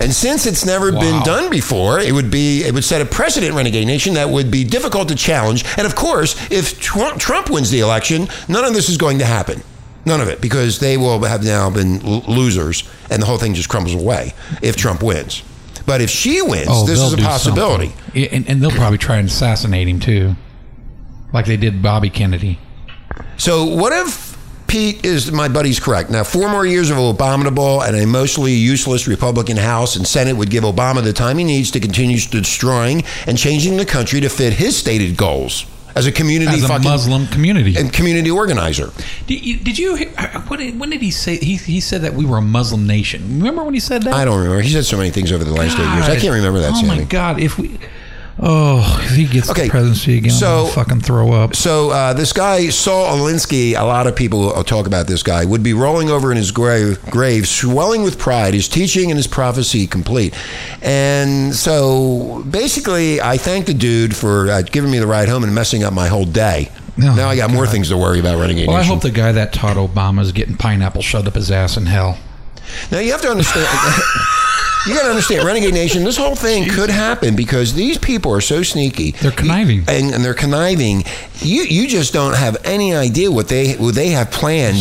And 0.00 0.12
since 0.12 0.46
it's 0.46 0.64
never 0.66 0.92
been 0.92 1.22
done 1.22 1.50
before, 1.50 1.98
it 1.98 2.12
would 2.12 2.30
be 2.30 2.62
it 2.64 2.74
would 2.74 2.84
set 2.84 3.00
a 3.00 3.04
precedent, 3.06 3.54
renegade 3.54 3.86
nation, 3.86 4.14
that 4.14 4.28
would 4.28 4.50
be 4.50 4.64
difficult 4.64 5.08
to 5.08 5.14
challenge. 5.14 5.64
And 5.78 5.86
of 5.86 5.94
course, 5.94 6.36
if 6.50 6.78
Trump, 6.80 7.18
Trump 7.20 7.48
wins 7.50 7.70
the 7.70 7.80
election, 7.80 8.28
none 8.48 8.64
of 8.64 8.74
this 8.74 8.88
is 8.88 8.96
going 8.96 9.18
to 9.18 9.24
happen. 9.24 9.62
None 10.06 10.20
of 10.20 10.28
it, 10.28 10.40
because 10.40 10.78
they 10.80 10.96
will 10.96 11.22
have 11.24 11.44
now 11.44 11.68
been 11.70 12.00
l- 12.04 12.22
losers, 12.26 12.88
and 13.10 13.20
the 13.20 13.26
whole 13.26 13.36
thing 13.36 13.52
just 13.52 13.68
crumbles 13.68 13.94
away 13.94 14.32
if 14.62 14.74
Trump 14.76 15.02
wins. 15.02 15.42
But 15.86 16.00
if 16.00 16.08
she 16.10 16.40
wins, 16.40 16.68
oh, 16.70 16.86
this 16.86 16.98
is 17.00 17.12
a 17.12 17.16
possibility. 17.18 17.92
and, 18.14 18.48
and 18.48 18.62
they'll 18.62 18.70
probably 18.70 18.98
try 18.98 19.16
and 19.18 19.28
assassinate 19.28 19.88
him 19.88 20.00
too, 20.00 20.36
like 21.32 21.46
they 21.46 21.56
did 21.58 21.82
Bobby 21.82 22.08
Kennedy. 22.10 22.58
So 23.36 23.64
what 23.64 23.92
if 23.92 24.29
Pete 24.70 25.04
is 25.04 25.32
my 25.32 25.48
buddy's 25.48 25.80
correct? 25.80 26.10
Now, 26.10 26.22
four 26.22 26.48
more 26.48 26.64
years 26.64 26.90
of 26.90 26.98
abominable 26.98 27.82
and 27.82 27.96
a 27.96 28.06
mostly 28.06 28.52
useless 28.52 29.08
Republican 29.08 29.56
House 29.56 29.96
and 29.96 30.06
Senate 30.06 30.36
would 30.36 30.48
give 30.48 30.62
Obama 30.62 31.02
the 31.02 31.12
time 31.12 31.38
he 31.38 31.44
needs 31.44 31.72
to 31.72 31.80
continue 31.80 32.20
destroying 32.20 33.02
and 33.26 33.36
changing 33.36 33.78
the 33.78 33.84
country 33.84 34.20
to 34.20 34.28
fit 34.28 34.52
his 34.52 34.76
stated 34.76 35.16
goals 35.16 35.66
as 35.96 36.06
a 36.06 36.12
community 36.12 36.52
As 36.52 36.62
a 36.62 36.68
fucking 36.68 36.88
Muslim 36.88 37.26
community. 37.26 37.74
and 37.76 37.92
community 37.92 38.30
organizer. 38.30 38.90
Did 39.26 39.44
you, 39.44 39.56
did 39.56 39.76
you 39.76 40.12
uh, 40.16 40.40
what 40.42 40.60
when 40.60 40.90
did 40.90 41.02
he 41.02 41.10
say 41.10 41.36
he, 41.38 41.56
he 41.56 41.80
said 41.80 42.02
that 42.02 42.14
we 42.14 42.24
were 42.24 42.38
a 42.38 42.42
Muslim 42.42 42.86
nation? 42.86 43.38
Remember 43.38 43.64
when 43.64 43.74
he 43.74 43.80
said 43.80 44.04
that? 44.04 44.14
I 44.14 44.24
don't 44.24 44.38
remember. 44.38 44.62
He 44.62 44.70
said 44.70 44.84
so 44.84 44.96
many 44.96 45.10
things 45.10 45.32
over 45.32 45.42
the 45.42 45.52
last 45.52 45.76
eight 45.80 45.94
years. 45.94 46.08
I 46.08 46.16
can't 46.16 46.34
remember 46.34 46.60
that. 46.60 46.74
Oh 46.76 46.86
my 46.86 47.02
god! 47.02 47.40
If 47.40 47.58
we, 47.58 47.76
oh, 48.42 49.00
if 49.04 49.14
he 49.16 49.26
gets 49.26 49.50
Okay, 49.50 49.64
the 49.64 49.70
presidency 49.70 50.18
again, 50.18 50.30
so- 50.30 50.46
I'll 50.64 50.66
fucking 50.66 51.00
throw 51.00 51.32
up. 51.32 51.54
So 51.54 51.90
uh, 51.90 52.12
this 52.14 52.32
guy 52.32 52.68
Saul 52.70 53.16
Alinsky, 53.16 53.78
a 53.78 53.84
lot 53.84 54.06
of 54.06 54.16
people 54.16 54.50
talk 54.64 54.86
about 54.86 55.06
this 55.06 55.22
guy, 55.22 55.44
would 55.44 55.62
be 55.62 55.72
rolling 55.74 56.10
over 56.10 56.30
in 56.30 56.36
his 56.36 56.50
grave, 56.50 57.00
grave, 57.06 57.46
swelling 57.46 58.02
with 58.02 58.18
pride, 58.18 58.54
his 58.54 58.68
teaching 58.68 59.10
and 59.10 59.16
his 59.18 59.26
prophecy 59.26 59.86
complete. 59.86 60.34
And 60.82 61.54
so 61.54 62.42
basically, 62.48 63.20
I 63.20 63.36
thank 63.36 63.66
the 63.66 63.74
dude 63.74 64.16
for 64.16 64.50
uh, 64.50 64.62
giving 64.62 64.90
me 64.90 64.98
the 64.98 65.06
ride 65.06 65.28
home 65.28 65.44
and 65.44 65.54
messing 65.54 65.84
up 65.84 65.92
my 65.92 66.08
whole 66.08 66.24
day. 66.24 66.70
Now 66.96 67.28
I 67.28 67.36
got 67.36 67.50
more 67.50 67.66
things 67.66 67.88
to 67.88 67.96
worry 67.96 68.20
about 68.20 68.38
running 68.38 68.66
Well, 68.66 68.76
I 68.76 68.82
hope 68.82 69.00
the 69.00 69.10
guy 69.10 69.32
that 69.32 69.52
taught 69.54 69.76
Obama 69.76 70.20
is 70.20 70.32
getting 70.32 70.56
pineapple 70.56 71.00
shoved 71.02 71.28
up 71.28 71.34
his 71.34 71.50
ass 71.50 71.76
in 71.78 71.86
hell. 71.86 72.18
Now 72.92 72.98
you 72.98 73.12
have 73.12 73.22
to 73.22 73.30
understand. 73.30 73.66
you 74.86 74.94
got 74.94 75.02
to 75.02 75.10
understand, 75.10 75.44
Renegade 75.44 75.74
Nation. 75.74 76.04
This 76.04 76.16
whole 76.16 76.34
thing 76.36 76.68
could 76.68 76.90
happen 76.90 77.36
because 77.36 77.74
these 77.74 77.98
people 77.98 78.32
are 78.32 78.40
so 78.40 78.62
sneaky. 78.62 79.12
They're 79.12 79.30
conniving. 79.30 79.80
and, 79.88 80.14
and 80.14 80.24
they're 80.24 80.34
conniving. 80.34 81.04
You 81.40 81.62
you 81.62 81.88
just 81.88 82.12
don't 82.12 82.36
have 82.36 82.56
any 82.64 82.94
idea 82.94 83.30
what 83.30 83.48
they 83.48 83.72
what 83.74 83.94
they 83.94 84.08
have 84.10 84.30
planned 84.30 84.76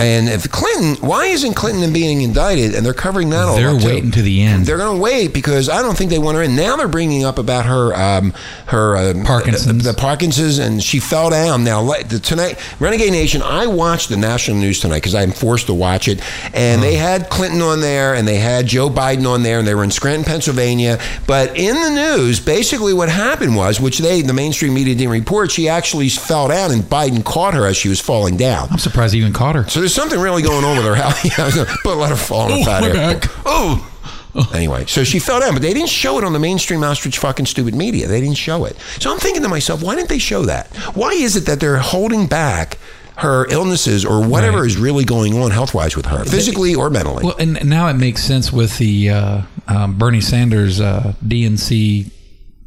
And 0.00 0.28
if 0.28 0.48
Clinton, 0.50 0.94
why 1.06 1.26
isn't 1.26 1.54
Clinton 1.54 1.92
being 1.92 2.22
indicted? 2.22 2.76
And 2.76 2.86
they're 2.86 2.94
covering 2.94 3.28
that 3.30 3.42
all 3.42 3.56
They're 3.56 3.70
up, 3.70 3.80
too. 3.80 3.86
waiting 3.86 4.12
to 4.12 4.22
the 4.22 4.40
end. 4.40 4.64
They're 4.64 4.78
going 4.78 4.96
to 4.96 5.02
wait 5.02 5.34
because 5.34 5.68
I 5.68 5.82
don't 5.82 5.98
think 5.98 6.10
they 6.10 6.18
want 6.20 6.36
her 6.36 6.44
in. 6.44 6.54
Now 6.54 6.76
they're 6.76 6.86
bringing 6.86 7.24
up 7.24 7.38
about 7.38 7.66
her, 7.66 7.92
um, 7.96 8.32
her 8.66 8.96
uh, 8.96 9.14
Parkinson's. 9.26 9.82
the, 9.82 9.92
the 9.92 9.98
Parkinson's, 9.98 10.58
and 10.58 10.80
she 10.80 11.00
fell 11.00 11.28
down. 11.30 11.64
Now 11.64 11.82
like, 11.82 12.08
the, 12.08 12.20
tonight, 12.20 12.56
Renegade 12.78 13.10
Nation, 13.10 13.42
I 13.42 13.66
watched 13.66 14.10
the 14.10 14.16
national 14.16 14.58
news 14.58 14.78
tonight 14.78 14.98
because 14.98 15.16
I'm 15.16 15.32
forced 15.32 15.66
to 15.66 15.74
watch 15.74 16.06
it, 16.06 16.22
and 16.54 16.80
they 16.80 16.94
had 16.94 17.28
Clinton 17.28 17.60
on 17.60 17.80
there, 17.80 18.14
and 18.14 18.26
they 18.28 18.36
had 18.36 18.66
Joe 18.68 18.88
Biden 18.90 19.19
on 19.26 19.42
there, 19.42 19.58
and 19.58 19.66
they 19.66 19.74
were 19.74 19.84
in 19.84 19.90
Scranton, 19.90 20.24
Pennsylvania. 20.24 20.98
But 21.26 21.56
in 21.56 21.74
the 21.74 21.90
news, 21.90 22.40
basically 22.40 22.92
what 22.94 23.08
happened 23.08 23.56
was, 23.56 23.80
which 23.80 23.98
they, 23.98 24.22
the 24.22 24.32
mainstream 24.32 24.74
media 24.74 24.94
didn't 24.94 25.10
report, 25.12 25.50
she 25.50 25.68
actually 25.68 26.08
fell 26.08 26.48
down, 26.48 26.70
and 26.70 26.82
Biden 26.82 27.24
caught 27.24 27.54
her 27.54 27.66
as 27.66 27.76
she 27.76 27.88
was 27.88 28.00
falling 28.00 28.36
down. 28.36 28.68
I'm 28.70 28.78
surprised 28.78 29.14
he 29.14 29.20
even 29.20 29.32
caught 29.32 29.54
her. 29.54 29.68
So 29.68 29.80
there's 29.80 29.94
something 29.94 30.18
really 30.18 30.42
going 30.42 30.64
on 30.64 30.76
with 30.76 30.86
her 30.86 30.94
health. 30.94 31.18
Yeah, 31.24 31.46
I 31.46 31.76
but 31.84 31.96
let 31.96 32.10
her 32.10 32.16
fall 32.16 32.42
on 32.46 32.52
Oh, 32.52 32.58
her 32.58 32.64
fat 32.64 32.80
my 32.82 32.88
hair. 32.88 32.94
back. 33.20 33.30
Oh. 33.46 33.86
Anyway, 34.54 34.86
so 34.86 35.02
she 35.02 35.18
fell 35.18 35.40
down, 35.40 35.52
but 35.54 35.60
they 35.62 35.74
didn't 35.74 35.88
show 35.88 36.16
it 36.18 36.22
on 36.24 36.32
the 36.32 36.38
mainstream 36.38 36.84
ostrich 36.84 37.18
fucking 37.18 37.46
stupid 37.46 37.74
media. 37.74 38.06
They 38.06 38.20
didn't 38.20 38.36
show 38.36 38.64
it. 38.64 38.76
So 39.00 39.10
I'm 39.12 39.18
thinking 39.18 39.42
to 39.42 39.48
myself, 39.48 39.82
why 39.82 39.96
didn't 39.96 40.08
they 40.08 40.18
show 40.20 40.42
that? 40.44 40.68
Why 40.94 41.10
is 41.10 41.34
it 41.34 41.46
that 41.46 41.58
they're 41.58 41.78
holding 41.78 42.28
back 42.28 42.78
her 43.20 43.46
illnesses 43.50 44.04
or 44.04 44.22
whatever 44.26 44.58
Right. 44.58 44.66
is 44.66 44.76
really 44.76 45.04
going 45.04 45.34
on 45.40 45.50
health 45.50 45.74
wise 45.74 45.96
with 45.96 46.06
her, 46.06 46.24
physically 46.24 46.74
or 46.74 46.90
mentally? 46.90 47.24
Well, 47.24 47.36
and 47.38 47.64
now 47.68 47.88
it 47.88 47.94
makes 47.94 48.22
sense 48.24 48.52
with 48.52 48.76
the 48.78 49.10
uh, 49.10 49.42
um, 49.68 49.98
Bernie 49.98 50.20
Sanders 50.20 50.80
uh, 50.80 51.12
DNC. 51.26 52.10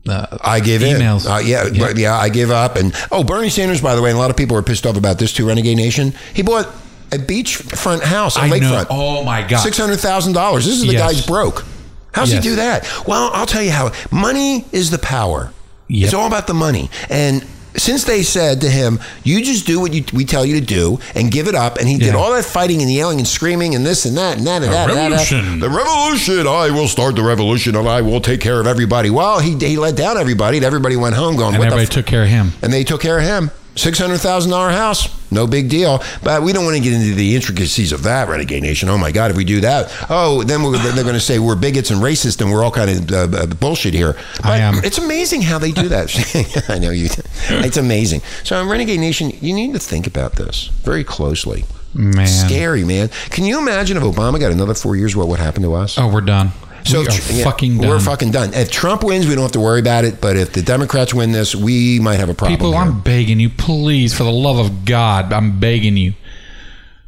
Uh, 0.07 0.37
I 0.41 0.59
give 0.59 0.81
emails. 0.81 1.25
in. 1.25 1.31
Uh, 1.31 1.37
yeah, 1.39 1.65
Yeah. 1.71 1.93
yeah, 1.95 2.15
I 2.17 2.29
give 2.29 2.51
up. 2.51 2.75
And 2.75 2.93
oh, 3.11 3.23
Bernie 3.23 3.49
Sanders, 3.49 3.81
by 3.81 3.95
the 3.95 4.01
way, 4.01 4.09
and 4.09 4.17
a 4.17 4.21
lot 4.21 4.29
of 4.31 4.37
people 4.37 4.57
are 4.57 4.61
pissed 4.61 4.85
off 4.85 4.97
about 4.97 5.17
this 5.17 5.31
too. 5.33 5.47
Renegade 5.47 5.77
Nation. 5.77 6.13
He 6.33 6.41
bought 6.43 6.67
a 7.11 7.17
beachfront 7.17 8.01
house, 8.01 8.35
know. 8.35 8.43
lakefront. 8.43 8.87
Oh 8.89 9.23
my 9.23 9.47
god. 9.47 9.59
Six 9.59 9.77
hundred 9.77 9.99
thousand 9.99 10.33
dollars. 10.33 10.65
This 10.65 10.75
is 10.75 10.81
the 10.81 10.93
Yes. 10.93 11.01
guy's 11.13 11.25
broke. 11.25 11.63
How's 12.11 12.31
Yes. 12.33 12.43
he 12.43 12.49
do 12.49 12.55
that? 12.57 12.87
Well, 13.07 13.31
I'll 13.33 13.45
tell 13.45 13.63
you 13.63 13.71
how. 13.71 13.91
Money 14.11 14.65
is 14.71 14.91
the 14.91 14.99
power. 14.99 15.51
Yep. 15.87 16.05
It's 16.05 16.13
all 16.13 16.27
about 16.27 16.47
the 16.47 16.53
money. 16.53 16.89
And 17.09 17.43
since 17.75 18.03
they 18.03 18.21
said 18.23 18.61
to 18.61 18.69
him, 18.69 18.99
"You 19.23 19.43
just 19.43 19.65
do 19.65 19.79
what 19.79 19.93
you, 19.93 20.03
we 20.13 20.25
tell 20.25 20.45
you 20.45 20.59
to 20.59 20.65
do 20.65 20.99
and 21.15 21.31
give 21.31 21.47
it 21.47 21.55
up," 21.55 21.77
and 21.77 21.87
he 21.87 21.97
did 21.97 22.13
Yeah. 22.13 22.19
all 22.19 22.31
that 22.33 22.45
fighting 22.45 22.81
and 22.81 22.91
yelling 22.91 23.19
and 23.19 23.27
screaming 23.27 23.75
and 23.75 23.85
this 23.85 24.05
and 24.05 24.17
that 24.17 24.37
and 24.37 24.45
that 24.47 24.61
and 24.63 24.71
that. 24.71 24.89
and 24.89 24.97
that, 24.97 25.09
revolution. 25.11 25.59
The 25.59 25.69
revolution. 25.69 26.47
I 26.47 26.69
will 26.71 26.87
start 26.87 27.15
the 27.15 27.23
revolution 27.23 27.75
and 27.75 27.87
I 27.87 28.01
will 28.01 28.21
take 28.21 28.41
care 28.41 28.59
of 28.59 28.67
everybody. 28.67 29.09
Well, 29.09 29.39
he 29.39 29.55
he 29.57 29.77
let 29.77 29.95
down 29.95 30.17
everybody. 30.17 30.57
and 30.57 30.65
Everybody 30.65 30.95
went 30.95 31.15
home 31.15 31.35
going, 31.35 31.55
and 31.55 31.59
"What 31.59 31.69
the 31.69 31.75
everybody 31.75 31.83
f-" 31.83 31.89
took 31.89 32.05
care 32.05 32.23
of 32.23 32.29
him. 32.29 32.53
and 32.61 32.71
they 32.73 32.83
took 32.83 33.01
care 33.01 33.17
of 33.19 33.23
him. 33.25 33.51
Six 33.75 33.97
hundred 33.97 34.19
thousand 34.19 34.51
dollar 34.51 34.69
house, 34.69 35.09
no 35.31 35.47
big 35.47 35.67
deal. 35.67 36.03
But 36.21 36.43
we 36.43 36.53
don't 36.53 36.63
want 36.63 36.77
to 36.77 36.83
get 36.83 36.93
into 36.93 37.15
the 37.15 37.35
intricacies 37.35 37.91
of 37.91 38.03
that, 38.03 38.29
Renegade 38.29 38.61
Nation. 38.61 38.87
Oh 38.87 38.99
my 38.99 39.11
God, 39.11 39.31
if 39.31 39.37
we 39.37 39.43
do 39.43 39.61
that, 39.61 39.91
oh, 40.11 40.43
then, 40.43 40.61
we're, 40.61 40.77
they're 40.77 41.03
going 41.03 41.15
to 41.15 41.19
say 41.19 41.39
we're 41.39 41.55
bigots 41.55 41.89
and 41.89 41.99
racist 41.99 42.39
and 42.39 42.51
we're 42.51 42.63
all 42.63 42.69
kind 42.69 42.91
of 42.91 43.11
uh, 43.11 43.37
uh, 43.37 43.45
bullshit 43.47 43.95
here. 43.95 44.13
But 44.37 44.45
I 44.45 44.57
am. 44.57 44.75
It's 44.83 44.99
amazing 44.99 45.41
how 45.41 45.57
they 45.57 45.71
do 45.71 45.87
that. 45.87 46.65
I 46.69 46.77
know 46.77 46.91
you. 46.91 47.09
It's 47.49 47.77
amazing. 47.77 48.21
So, 48.43 48.63
Renegade 48.63 48.99
Nation, 48.99 49.31
you 49.41 49.53
need 49.55 49.73
to 49.73 49.79
think 49.79 50.05
about 50.05 50.33
this 50.33 50.67
very 50.83 51.03
closely. 51.03 51.65
Man. 51.95 52.27
Scary, 52.27 52.83
man. 52.83 53.09
Can 53.29 53.45
you 53.45 53.59
imagine 53.59 53.97
if 53.97 54.03
Obama 54.03 54.39
got 54.39 54.51
another 54.51 54.73
four 54.73 54.95
years? 54.95 55.15
What 55.15 55.27
would 55.27 55.39
happen 55.39 55.61
to 55.63 55.73
us? 55.73 55.97
Oh, 55.97 56.11
we're 56.11 56.21
done. 56.21 56.51
So 56.85 57.01
we 57.01 57.07
are 57.07 57.11
tr- 57.11 57.33
yeah, 57.33 57.43
fucking 57.43 57.77
done. 57.79 57.89
We're 57.89 57.99
fucking 57.99 58.31
done. 58.31 58.53
If 58.53 58.71
Trump 58.71 59.03
wins, 59.03 59.27
we 59.27 59.35
don't 59.35 59.43
have 59.43 59.51
to 59.53 59.59
worry 59.59 59.79
about 59.79 60.05
it. 60.05 60.19
But 60.21 60.37
if 60.37 60.53
the 60.53 60.61
Democrats 60.61 61.13
win 61.13 61.31
this, 61.31 61.55
we 61.55 61.99
might 61.99 62.15
have 62.17 62.29
a 62.29 62.33
problem. 62.33 62.57
People, 62.57 62.71
here. 62.73 62.81
I'm 62.81 63.01
begging 63.01 63.39
you, 63.39 63.49
please, 63.49 64.13
for 64.15 64.23
the 64.23 64.31
love 64.31 64.57
of 64.57 64.85
God, 64.85 65.31
I'm 65.33 65.59
begging 65.59 65.97
you, 65.97 66.13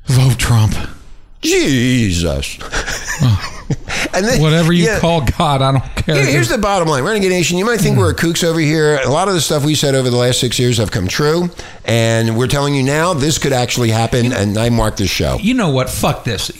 vote 0.05 0.37
Trump. 0.37 0.73
Jesus. 1.41 2.57
And 4.15 4.25
then, 4.25 4.41
Whatever 4.41 4.73
you 4.73 4.85
yeah, 4.85 4.99
call 4.99 5.21
God, 5.21 5.61
I 5.61 5.71
don't 5.73 5.83
care. 5.95 6.15
Here- 6.15 6.25
here's 6.25 6.49
the 6.49 6.57
bottom 6.57 6.87
line, 6.87 7.03
Renegade 7.03 7.31
Nation. 7.31 7.57
You 7.57 7.65
might 7.65 7.79
think 7.81 7.97
we're 7.97 8.13
kooks 8.13 8.43
over 8.43 8.59
here. 8.59 8.99
A 9.03 9.09
lot 9.09 9.27
of 9.27 9.33
the 9.33 9.41
stuff 9.41 9.63
we 9.65 9.75
said 9.75 9.95
over 9.95 10.09
the 10.09 10.15
last 10.17 10.39
six 10.39 10.57
years 10.59 10.77
have 10.77 10.91
come 10.91 11.07
true, 11.07 11.49
and 11.83 12.37
we're 12.37 12.47
telling 12.47 12.75
you 12.75 12.83
now 12.83 13.13
this 13.13 13.37
could 13.37 13.53
actually 13.53 13.89
happen. 13.89 14.31
And 14.33 14.57
I 14.57 14.69
marked 14.69 14.97
this 14.97 15.09
show. 15.09 15.37
you 15.39 15.53
know 15.53 15.69
what? 15.69 15.89
Fuck 15.89 16.23
this. 16.23 16.51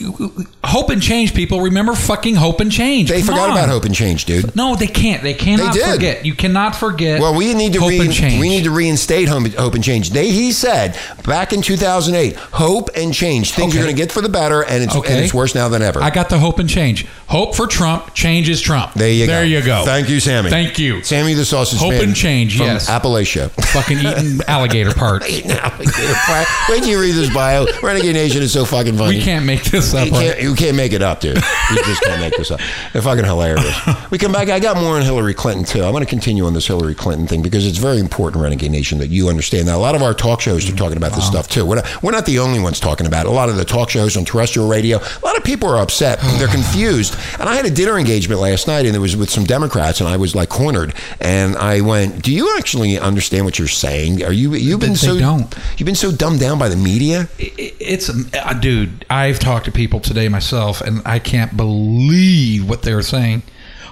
Hope 0.64 0.90
and 0.90 1.00
change, 1.02 1.32
people. 1.34 1.60
Remember 1.60 1.94
fucking 1.94 2.34
hope 2.34 2.60
and 2.60 2.72
change. 2.72 3.08
They 3.08 3.18
Come 3.20 3.26
forgot 3.28 3.50
on. 3.50 3.56
about 3.56 3.68
hope 3.68 3.84
and 3.84 3.94
change, 3.94 4.24
dude. 4.24 4.54
No, 4.56 4.74
they 4.74 4.86
can't. 4.88 5.22
They 5.22 5.34
cannot 5.34 5.74
They 5.74 5.80
did. 5.80 5.94
forget. 5.94 6.26
You 6.26 6.34
cannot 6.34 6.74
forget. 6.74 7.20
Well, 7.20 7.34
we 7.34 7.54
need 7.54 7.72
to 7.74 7.80
hope 7.80 7.90
re- 7.90 8.00
and 8.00 8.12
change. 8.12 8.40
we 8.40 8.48
need 8.48 8.64
to 8.64 8.70
reinstate 8.70 9.28
hope, 9.28 9.46
hope 9.54 9.74
and 9.74 9.84
change. 9.84 10.10
They, 10.10 10.30
he 10.30 10.50
said 10.52 10.98
back 11.24 11.52
in 11.52 11.62
2008, 11.62 12.34
hope 12.36 12.90
and 12.96 13.14
change. 13.14 13.52
Things 13.52 13.72
Okay. 13.72 13.80
are 13.80 13.84
going 13.84 13.94
to 13.94 14.00
get 14.02 14.10
for 14.10 14.20
the 14.20 14.28
better, 14.28 14.62
and 14.64 14.82
it's 14.82 14.96
Okay. 14.96 15.14
and 15.14 15.24
it's 15.24 15.32
worse 15.32 15.54
now 15.54 15.68
than 15.68 15.82
ever. 15.82 16.02
I 16.02 16.10
got 16.10 16.28
the 16.30 16.38
hope 16.38 16.58
and 16.58 16.68
change. 16.68 17.06
Hope 17.28 17.45
for 17.52 17.66
Trump, 17.66 18.14
changes 18.14 18.60
Trump. 18.60 18.92
there 18.94 19.10
you 19.10 19.26
go. 19.26 19.32
There 19.32 19.44
you 19.44 19.62
go. 19.62 19.84
Thank 19.84 20.08
you, 20.08 20.20
Sammy. 20.20 20.50
Thank 20.50 20.78
you. 20.78 21.02
Sammy 21.02 21.34
the 21.34 21.44
sausage 21.44 21.78
Hope 21.78 21.92
man 21.92 22.04
and 22.04 22.16
change, 22.16 22.56
from 22.56 22.66
yes. 22.66 22.88
Appalachia. 22.88 23.50
Fucking 23.72 23.98
eating 23.98 24.40
alligator 24.48 24.92
parts. 24.92 25.26
Now, 25.44 25.76
Wait 25.78 26.78
till 26.80 26.86
you 26.88 27.00
read 27.00 27.14
this 27.14 27.32
bio. 27.32 27.66
Renegade 27.82 28.14
Nation 28.14 28.42
is 28.42 28.52
so 28.52 28.64
fucking 28.64 28.96
funny. 28.96 29.16
We 29.18 29.22
can't 29.22 29.44
make 29.44 29.64
this 29.64 29.94
up. 29.94 30.06
You 30.06 30.12
can't, 30.12 30.42
you 30.42 30.54
can't 30.54 30.76
make 30.76 30.92
it 30.92 31.02
up, 31.02 31.20
dude. 31.20 31.36
You 31.36 31.76
just 31.84 32.02
can't 32.02 32.20
make 32.20 32.36
this 32.36 32.50
up. 32.50 32.60
They're 32.92 33.02
fucking 33.02 33.24
hilarious. 33.24 33.66
We 34.10 34.18
come 34.18 34.32
back. 34.32 34.48
I 34.48 34.60
got 34.60 34.76
more 34.76 34.96
on 34.96 35.02
Hillary 35.02 35.34
Clinton 35.34 35.64
too. 35.64 35.82
I'm 35.82 35.92
going 35.92 36.04
to 36.04 36.08
continue 36.10 36.46
on 36.46 36.54
this 36.54 36.66
Hillary 36.66 36.94
Clinton 36.94 37.26
thing 37.26 37.42
because 37.42 37.66
it's 37.66 37.78
very 37.78 37.98
important, 37.98 38.42
Renegade 38.42 38.70
Nation, 38.70 38.98
that 38.98 39.08
you 39.08 39.28
understand 39.28 39.68
that. 39.68 39.74
A 39.74 39.78
lot 39.78 39.94
of 39.94 40.02
our 40.02 40.14
talk 40.14 40.40
shows 40.40 40.68
are 40.70 40.76
talking 40.76 40.96
about 40.96 41.12
this 41.12 41.26
stuff 41.26 41.48
too. 41.48 41.64
We're 41.66 41.76
not, 41.76 42.02
we're 42.02 42.12
not 42.12 42.26
the 42.26 42.38
only 42.38 42.60
ones 42.60 42.80
talking 42.80 43.06
about 43.06 43.26
it. 43.26 43.28
A 43.28 43.32
lot 43.32 43.48
of 43.48 43.56
the 43.56 43.64
talk 43.64 43.90
shows 43.90 44.16
on 44.16 44.24
terrestrial 44.24 44.68
radio. 44.68 44.98
A 44.98 45.24
lot 45.24 45.36
of 45.36 45.44
people 45.44 45.68
are 45.68 45.78
upset. 45.82 46.18
They're 46.38 46.48
confused. 46.48 47.14
And 47.38 47.48
I 47.48 47.54
had 47.54 47.66
a 47.66 47.70
dinner 47.70 47.98
engagement 47.98 48.40
last 48.40 48.66
night, 48.66 48.86
and 48.86 48.96
it 48.96 48.98
was 48.98 49.16
with 49.16 49.30
some 49.30 49.44
Democrats, 49.44 50.00
and 50.00 50.08
I 50.08 50.16
was 50.16 50.34
like 50.34 50.48
cornered. 50.48 50.94
And 51.20 51.56
I 51.56 51.80
went, 51.80 52.22
"Do 52.22 52.32
you 52.32 52.56
actually 52.58 52.98
understand 52.98 53.44
what 53.44 53.58
you're 53.58 53.68
saying? 53.68 54.22
Are 54.24 54.32
you 54.32 54.54
you've 54.54 54.80
been 54.80 54.90
They 54.90 54.96
so 54.96 55.18
don't. 55.18 55.54
you've 55.76 55.86
been 55.86 55.94
so 55.94 56.10
dumbed 56.12 56.40
down 56.40 56.58
by 56.58 56.68
the 56.68 56.76
media?" 56.76 57.28
It- 57.38 57.74
it's 57.78 58.08
uh, 58.08 58.52
dude. 58.54 59.04
I've 59.10 59.38
talked 59.38 59.66
to 59.66 59.72
people 59.72 60.00
today 60.00 60.28
myself, 60.28 60.80
and 60.80 61.02
I 61.04 61.18
can't 61.18 61.56
believe 61.56 62.68
what 62.68 62.82
they're 62.82 63.02
saying. 63.02 63.42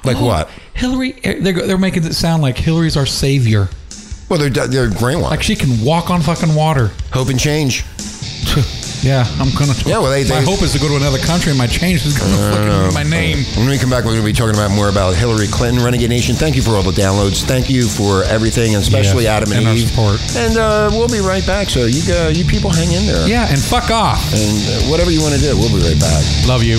Like 0.05 0.21
what? 0.21 0.51
Hillary? 0.75 1.15
eh, 1.25 1.39
They're, 1.41 1.67
they're 1.67 1.79
making 1.79 2.05
it 2.05 2.15
sound 2.15 2.43
like 2.43 2.59
Hillary's 2.59 2.97
our 2.97 3.07
savior. 3.07 3.69
Well, 4.29 4.39
they're 4.39 4.51
they're 4.67 4.91
brainwashed. 4.91 5.31
Like 5.31 5.43
she 5.43 5.55
can 5.57 5.83
walk 5.85 6.11
on 6.11 6.21
fucking 6.23 6.55
water. 6.55 6.91
Hope 7.13 7.29
and 7.29 7.39
change. 7.39 7.85
Yeah, 9.05 9.27
I'm 9.39 9.51
gonna. 9.53 9.75
Yeah, 9.85 9.99
well, 9.99 10.11
they- 10.11 10.25
my 10.25 10.41
they- 10.41 10.45
hope 10.45 10.63
is 10.63 10.73
to 10.73 10.79
go 10.79 10.89
to 10.89 10.97
another 10.97 11.19
country, 11.19 11.51
and 11.51 11.59
my 11.59 11.67
change 11.67 12.05
is 12.07 12.17
gonna 12.17 12.37
fucking 12.53 12.89
be 12.89 12.95
my 12.95 13.03
name. 13.05 13.45
When 13.57 13.69
we 13.69 13.77
come 13.79 13.91
back, 13.91 14.05
we're 14.05 14.13
going 14.17 14.23
to 14.25 14.27
be 14.27 14.33
talking 14.33 14.55
about 14.57 14.71
more 14.71 14.89
about 14.89 15.15
Hillary 15.15 15.47
Clinton, 15.47 15.85
Renegade 15.85 16.09
Nation. 16.09 16.35
Thank 16.35 16.57
you 16.57 16.63
for 16.63 16.71
all 16.73 16.83
the 16.83 16.91
downloads. 16.93 17.43
Thank 17.45 17.69
you 17.69 17.87
for 17.87 18.25
everything, 18.25 18.75
and 18.75 18.83
especially 18.83 19.25
Yes, 19.25 19.37
Adam 19.43 19.53
and, 19.53 19.61
and 19.61 19.69
our 19.69 19.75
Eve. 19.75 19.89
support. 19.89 20.21
And 20.37 20.57
uh, 20.57 20.89
we'll 20.93 21.09
be 21.09 21.21
right 21.21 21.47
back. 21.47 21.69
So 21.69 21.85
you 21.85 22.01
uh, 22.15 22.29
you 22.29 22.45
people 22.45 22.71
hang 22.71 22.93
in 22.93 23.05
there. 23.07 23.29
Yeah, 23.29 23.47
and 23.51 23.61
fuck 23.61 23.91
off. 23.91 24.25
And 24.33 24.57
uh, 24.69 24.91
whatever 24.91 25.11
you 25.11 25.21
want 25.21 25.35
to 25.35 25.41
do, 25.41 25.55
we'll 25.59 25.69
be 25.75 25.85
right 25.87 26.01
back. 26.01 26.25
Love 26.49 26.63
you. 26.65 26.79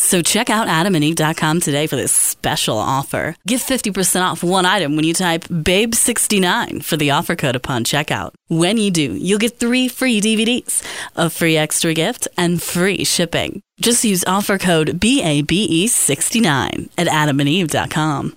So 0.00 0.22
check 0.22 0.48
out 0.48 0.66
adamandeve.com 0.66 1.60
today 1.60 1.86
for 1.86 1.94
this 1.94 2.10
special 2.10 2.78
offer. 2.78 3.36
Get 3.46 3.60
50% 3.60 4.22
off 4.22 4.42
one 4.42 4.64
item 4.64 4.96
when 4.96 5.04
you 5.04 5.12
type 5.12 5.44
BABE69 5.44 6.82
for 6.82 6.96
the 6.96 7.10
offer 7.10 7.36
code 7.36 7.54
upon 7.54 7.84
checkout. 7.84 8.32
When 8.48 8.78
you 8.78 8.90
do, 8.90 9.12
you'll 9.12 9.38
get 9.38 9.58
three 9.60 9.88
free 9.88 10.20
DVDs, 10.22 10.82
a 11.16 11.28
free 11.28 11.56
extra 11.58 11.92
gift, 11.92 12.26
and 12.38 12.62
free 12.62 13.04
shipping. 13.04 13.60
Just 13.80 14.02
use 14.02 14.24
offer 14.26 14.56
code 14.56 14.98
BABE69 14.98 16.88
at 16.96 17.06
adamandeve.com. 17.06 18.36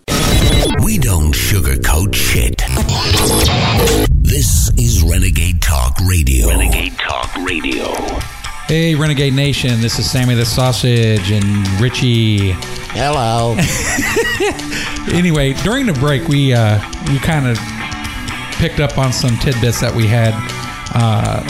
We 0.84 0.98
don't 0.98 1.34
sugarcoat 1.34 2.14
shit. 2.14 2.58
This 4.22 4.70
is 4.78 5.02
Renegade 5.02 5.62
Talk 5.62 5.98
Radio. 6.02 6.50
Renegade 6.50 6.98
Talk 7.00 7.34
Radio. 7.38 7.94
Hey, 8.68 8.96
Renegade 8.96 9.34
Nation. 9.34 9.82
This 9.82 10.00
is 10.00 10.10
Sammy 10.10 10.36
the 10.36 10.46
Sausage 10.46 11.32
and 11.32 11.68
Richie. 11.82 12.52
Hello. 12.94 13.56
Anyway, 15.12 15.52
during 15.64 15.86
the 15.86 15.92
break, 15.94 16.26
we 16.30 16.54
uh, 16.54 16.80
we 17.12 17.20
kind 17.20 17.46
of 17.46 17.58
picked 18.54 18.80
up 18.80 18.98
on 18.98 19.12
some 19.12 19.38
tidbits 19.38 19.82
that 19.82 19.94
we 19.94 20.08
had 20.08 20.34
uh, 20.96 21.44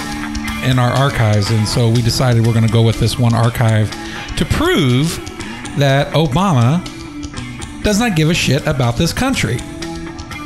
in 0.67 0.79
our 0.79 0.89
archives, 0.91 1.51
and 1.51 1.67
so 1.67 1.87
we 1.87 2.01
decided 2.01 2.45
we're 2.47 2.51
going 2.53 2.65
to 2.65 2.73
go 2.73 2.81
with 2.81 2.99
this 2.99 3.19
one 3.19 3.33
archive 3.35 3.91
to 4.37 4.45
prove 4.45 5.17
that 5.77 6.11
Obama 6.13 6.83
does 7.83 7.99
not 7.99 8.15
give 8.15 8.31
a 8.31 8.33
shit 8.33 8.65
about 8.65 8.97
this 8.97 9.13
country. 9.13 9.59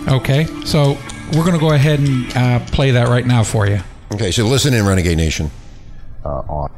Okay, 0.09 0.45
so 0.65 0.97
we're 1.31 1.45
going 1.45 1.53
to 1.53 1.59
go 1.59 1.71
ahead 1.71 1.99
and 1.99 2.35
uh, 2.35 2.59
play 2.71 2.91
that 2.91 3.07
right 3.07 3.25
now 3.25 3.41
for 3.41 3.67
you. 3.67 3.79
okay, 4.13 4.31
so 4.31 4.45
listen 4.45 4.73
in, 4.73 4.85
Renegade 4.85 5.17
Nation. 5.17 5.49
Uh, 6.27 6.43
on 6.61 6.69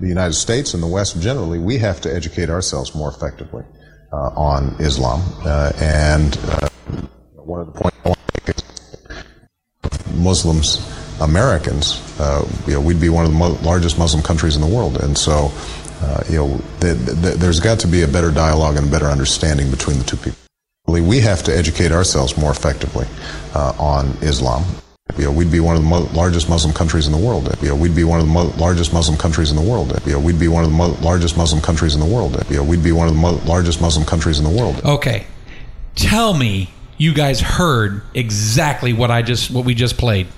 the 0.00 0.08
United 0.08 0.34
States 0.34 0.74
and 0.74 0.82
the 0.82 0.86
West 0.86 1.20
generally, 1.20 1.58
we 1.58 1.76
have 1.78 2.00
to 2.00 2.14
educate 2.14 2.48
ourselves 2.48 2.94
more 2.94 3.10
effectively 3.10 3.64
uh, 4.12 4.30
on 4.52 4.74
Islam. 4.80 5.20
Uh, 5.44 5.72
and 5.80 6.36
one 7.34 7.60
of 7.60 7.66
the 7.66 7.72
points 7.72 7.96
I 8.04 8.08
want 8.08 8.20
to 8.28 8.46
make 8.46 8.56
is 8.56 10.16
Muslims, 10.16 10.68
Americans, 11.20 12.00
you 12.66 12.74
know, 12.74 12.80
we'd 12.80 13.00
be 13.00 13.08
one 13.08 13.24
of 13.24 13.32
the 13.32 13.38
mo- 13.38 13.58
largest 13.62 13.98
Muslim 13.98 14.22
countries 14.22 14.56
in 14.56 14.62
the 14.62 14.74
world. 14.76 14.96
And 15.02 15.16
so, 15.16 15.52
you 16.30 16.38
know, 16.38 16.60
th- 16.80 16.98
th- 17.04 17.36
there's 17.36 17.60
got 17.60 17.78
to 17.80 17.88
be 17.88 18.02
a 18.02 18.08
better 18.08 18.30
dialogue 18.30 18.76
and 18.76 18.88
a 18.88 18.90
better 18.90 19.06
understanding 19.06 19.70
between 19.70 19.98
the 19.98 20.04
two 20.04 20.16
people. 20.16 20.38
We 20.86 21.20
have 21.20 21.42
to 21.42 21.54
educate 21.54 21.92
ourselves 21.92 22.38
more 22.38 22.50
effectively 22.50 23.06
uh, 23.54 23.74
on 23.78 24.16
Islam. 24.22 24.64
You 25.18 25.24
know, 25.24 25.32
we'd 25.32 25.50
be 25.50 25.60
one 25.60 25.76
of 25.76 25.82
the 25.82 25.88
mo- 25.88 26.08
largest 26.14 26.48
Muslim 26.48 26.72
countries 26.72 27.06
in 27.06 27.12
the 27.12 27.18
world. 27.18 27.54
You 27.60 27.70
know, 27.70 27.74
we'd 27.76 27.94
be 27.96 28.04
one 28.04 28.20
of 28.20 28.26
the 28.26 28.32
mo- 28.32 28.52
largest 28.56 28.92
Muslim 28.92 29.18
countries 29.18 29.50
in 29.50 29.56
the 29.56 29.62
world. 29.62 29.92
You 30.06 30.12
know, 30.12 30.20
we'd 30.20 30.38
be 30.38 30.46
one 30.48 30.62
of 30.64 30.70
the 30.70 30.76
mo- 30.76 30.96
largest 31.02 31.36
Muslim 31.36 31.60
countries 31.60 31.94
in 31.94 32.00
the 32.00 32.06
world. 32.06 32.40
You 32.48 32.56
know, 32.58 32.62
we'd 32.62 32.84
be 32.84 32.92
one 32.92 33.08
of 33.08 33.14
the 33.14 33.20
mo- 33.20 33.40
largest 33.44 33.80
Muslim 33.80 34.06
countries 34.06 34.38
in 34.38 34.44
the 34.44 34.50
world. 34.50 34.80
Okay, 34.84 35.26
tell 35.96 36.34
me 36.34 36.70
you 36.98 37.12
guys 37.12 37.40
heard 37.40 38.02
exactly 38.14 38.92
what 38.92 39.10
I 39.10 39.22
just 39.22 39.50
what 39.50 39.64
we 39.64 39.74
just 39.74 39.98
played. 39.98 40.28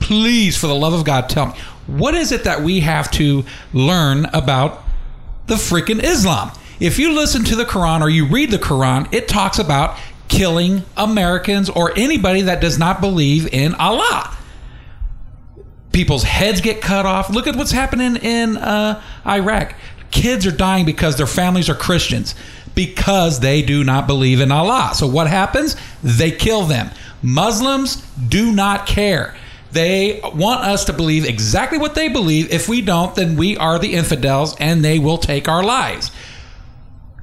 Please, 0.00 0.56
for 0.56 0.66
the 0.66 0.74
love 0.74 0.92
of 0.92 1.04
God, 1.04 1.28
tell 1.28 1.46
me 1.46 1.52
what 1.86 2.14
is 2.14 2.32
it 2.32 2.44
that 2.44 2.62
we 2.62 2.80
have 2.80 3.10
to 3.12 3.44
learn 3.72 4.24
about 4.32 4.82
the 5.46 5.54
freaking 5.56 6.02
Islam? 6.02 6.50
If 6.80 6.98
you 6.98 7.12
listen 7.12 7.44
to 7.44 7.56
the 7.56 7.64
Quran 7.64 8.00
or 8.00 8.08
you 8.08 8.26
read 8.26 8.50
the 8.50 8.58
Quran, 8.58 9.12
it 9.12 9.28
talks 9.28 9.58
about 9.58 9.96
killing 10.30 10.84
Americans 10.96 11.68
or 11.68 11.92
anybody 11.98 12.42
that 12.42 12.60
does 12.60 12.78
not 12.78 13.00
believe 13.02 13.52
in 13.52 13.74
Allah. 13.74 14.34
People's 15.92 16.22
heads 16.22 16.60
get 16.60 16.80
cut 16.80 17.04
off. 17.04 17.28
Look 17.28 17.46
at 17.46 17.56
what's 17.56 17.72
happening 17.72 18.16
in 18.16 18.56
uh, 18.56 19.02
Iraq. 19.26 19.74
Kids 20.12 20.46
are 20.46 20.52
dying 20.52 20.86
because 20.86 21.16
their 21.16 21.26
families 21.26 21.68
are 21.68 21.74
Christians 21.74 22.34
because 22.74 23.40
they 23.40 23.60
do 23.60 23.82
not 23.82 24.06
believe 24.06 24.40
in 24.40 24.52
Allah. 24.52 24.92
So 24.94 25.06
what 25.06 25.26
happens? 25.26 25.76
They 26.02 26.30
kill 26.30 26.62
them. 26.62 26.90
Muslims 27.22 27.96
do 28.28 28.52
not 28.52 28.86
care. 28.86 29.36
They 29.72 30.20
want 30.22 30.64
us 30.64 30.84
to 30.86 30.92
believe 30.92 31.24
exactly 31.24 31.78
what 31.78 31.94
they 31.94 32.08
believe. 32.08 32.52
If 32.52 32.68
we 32.68 32.80
don't, 32.80 33.14
then 33.14 33.36
we 33.36 33.56
are 33.56 33.78
the 33.78 33.94
infidels 33.94 34.56
and 34.58 34.84
they 34.84 34.98
will 34.98 35.18
take 35.18 35.48
our 35.48 35.62
lives. 35.62 36.10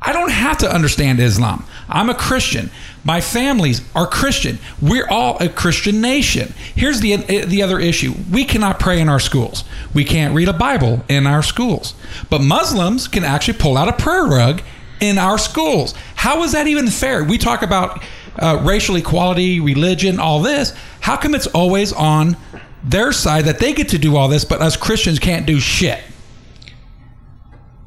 I 0.01 0.13
don't 0.13 0.31
have 0.31 0.59
to 0.59 0.71
understand 0.71 1.19
Islam. 1.19 1.65
I'm 1.89 2.09
a 2.09 2.13
Christian. 2.13 2.69
My 3.03 3.21
families 3.21 3.81
are 3.95 4.05
Christian. 4.05 4.59
We're 4.81 5.07
all 5.09 5.37
a 5.39 5.49
Christian 5.49 6.01
nation. 6.01 6.53
Here's 6.75 6.99
the 6.99 7.15
the 7.15 7.61
other 7.63 7.79
issue. 7.79 8.13
We 8.31 8.45
cannot 8.45 8.79
pray 8.79 8.99
in 8.99 9.09
our 9.09 9.19
schools. 9.19 9.63
We 9.93 10.03
can't 10.03 10.35
read 10.35 10.49
a 10.49 10.53
Bible 10.53 11.03
in 11.07 11.25
our 11.25 11.41
schools. 11.41 11.93
But 12.29 12.41
Muslims 12.41 13.07
can 13.07 13.23
actually 13.23 13.57
pull 13.57 13.77
out 13.77 13.87
a 13.87 13.93
prayer 13.93 14.25
rug 14.25 14.61
in 14.99 15.17
our 15.17 15.37
schools. 15.37 15.93
How 16.15 16.43
is 16.43 16.51
that 16.51 16.67
even 16.67 16.87
fair? 16.87 17.23
We 17.23 17.37
talk 17.37 17.61
about 17.61 18.03
uh, 18.37 18.61
racial 18.63 18.95
equality, 18.97 19.59
religion, 19.59 20.19
all 20.19 20.41
this. 20.41 20.73
How 20.99 21.17
come 21.17 21.33
it's 21.33 21.47
always 21.47 21.93
on 21.93 22.37
their 22.83 23.11
side 23.11 23.45
that 23.45 23.59
they 23.59 23.73
get 23.73 23.89
to 23.89 23.97
do 23.97 24.15
all 24.15 24.27
this, 24.27 24.45
but 24.45 24.61
us 24.61 24.77
Christians 24.77 25.19
can't 25.19 25.45
do 25.45 25.59
shit? 25.59 25.99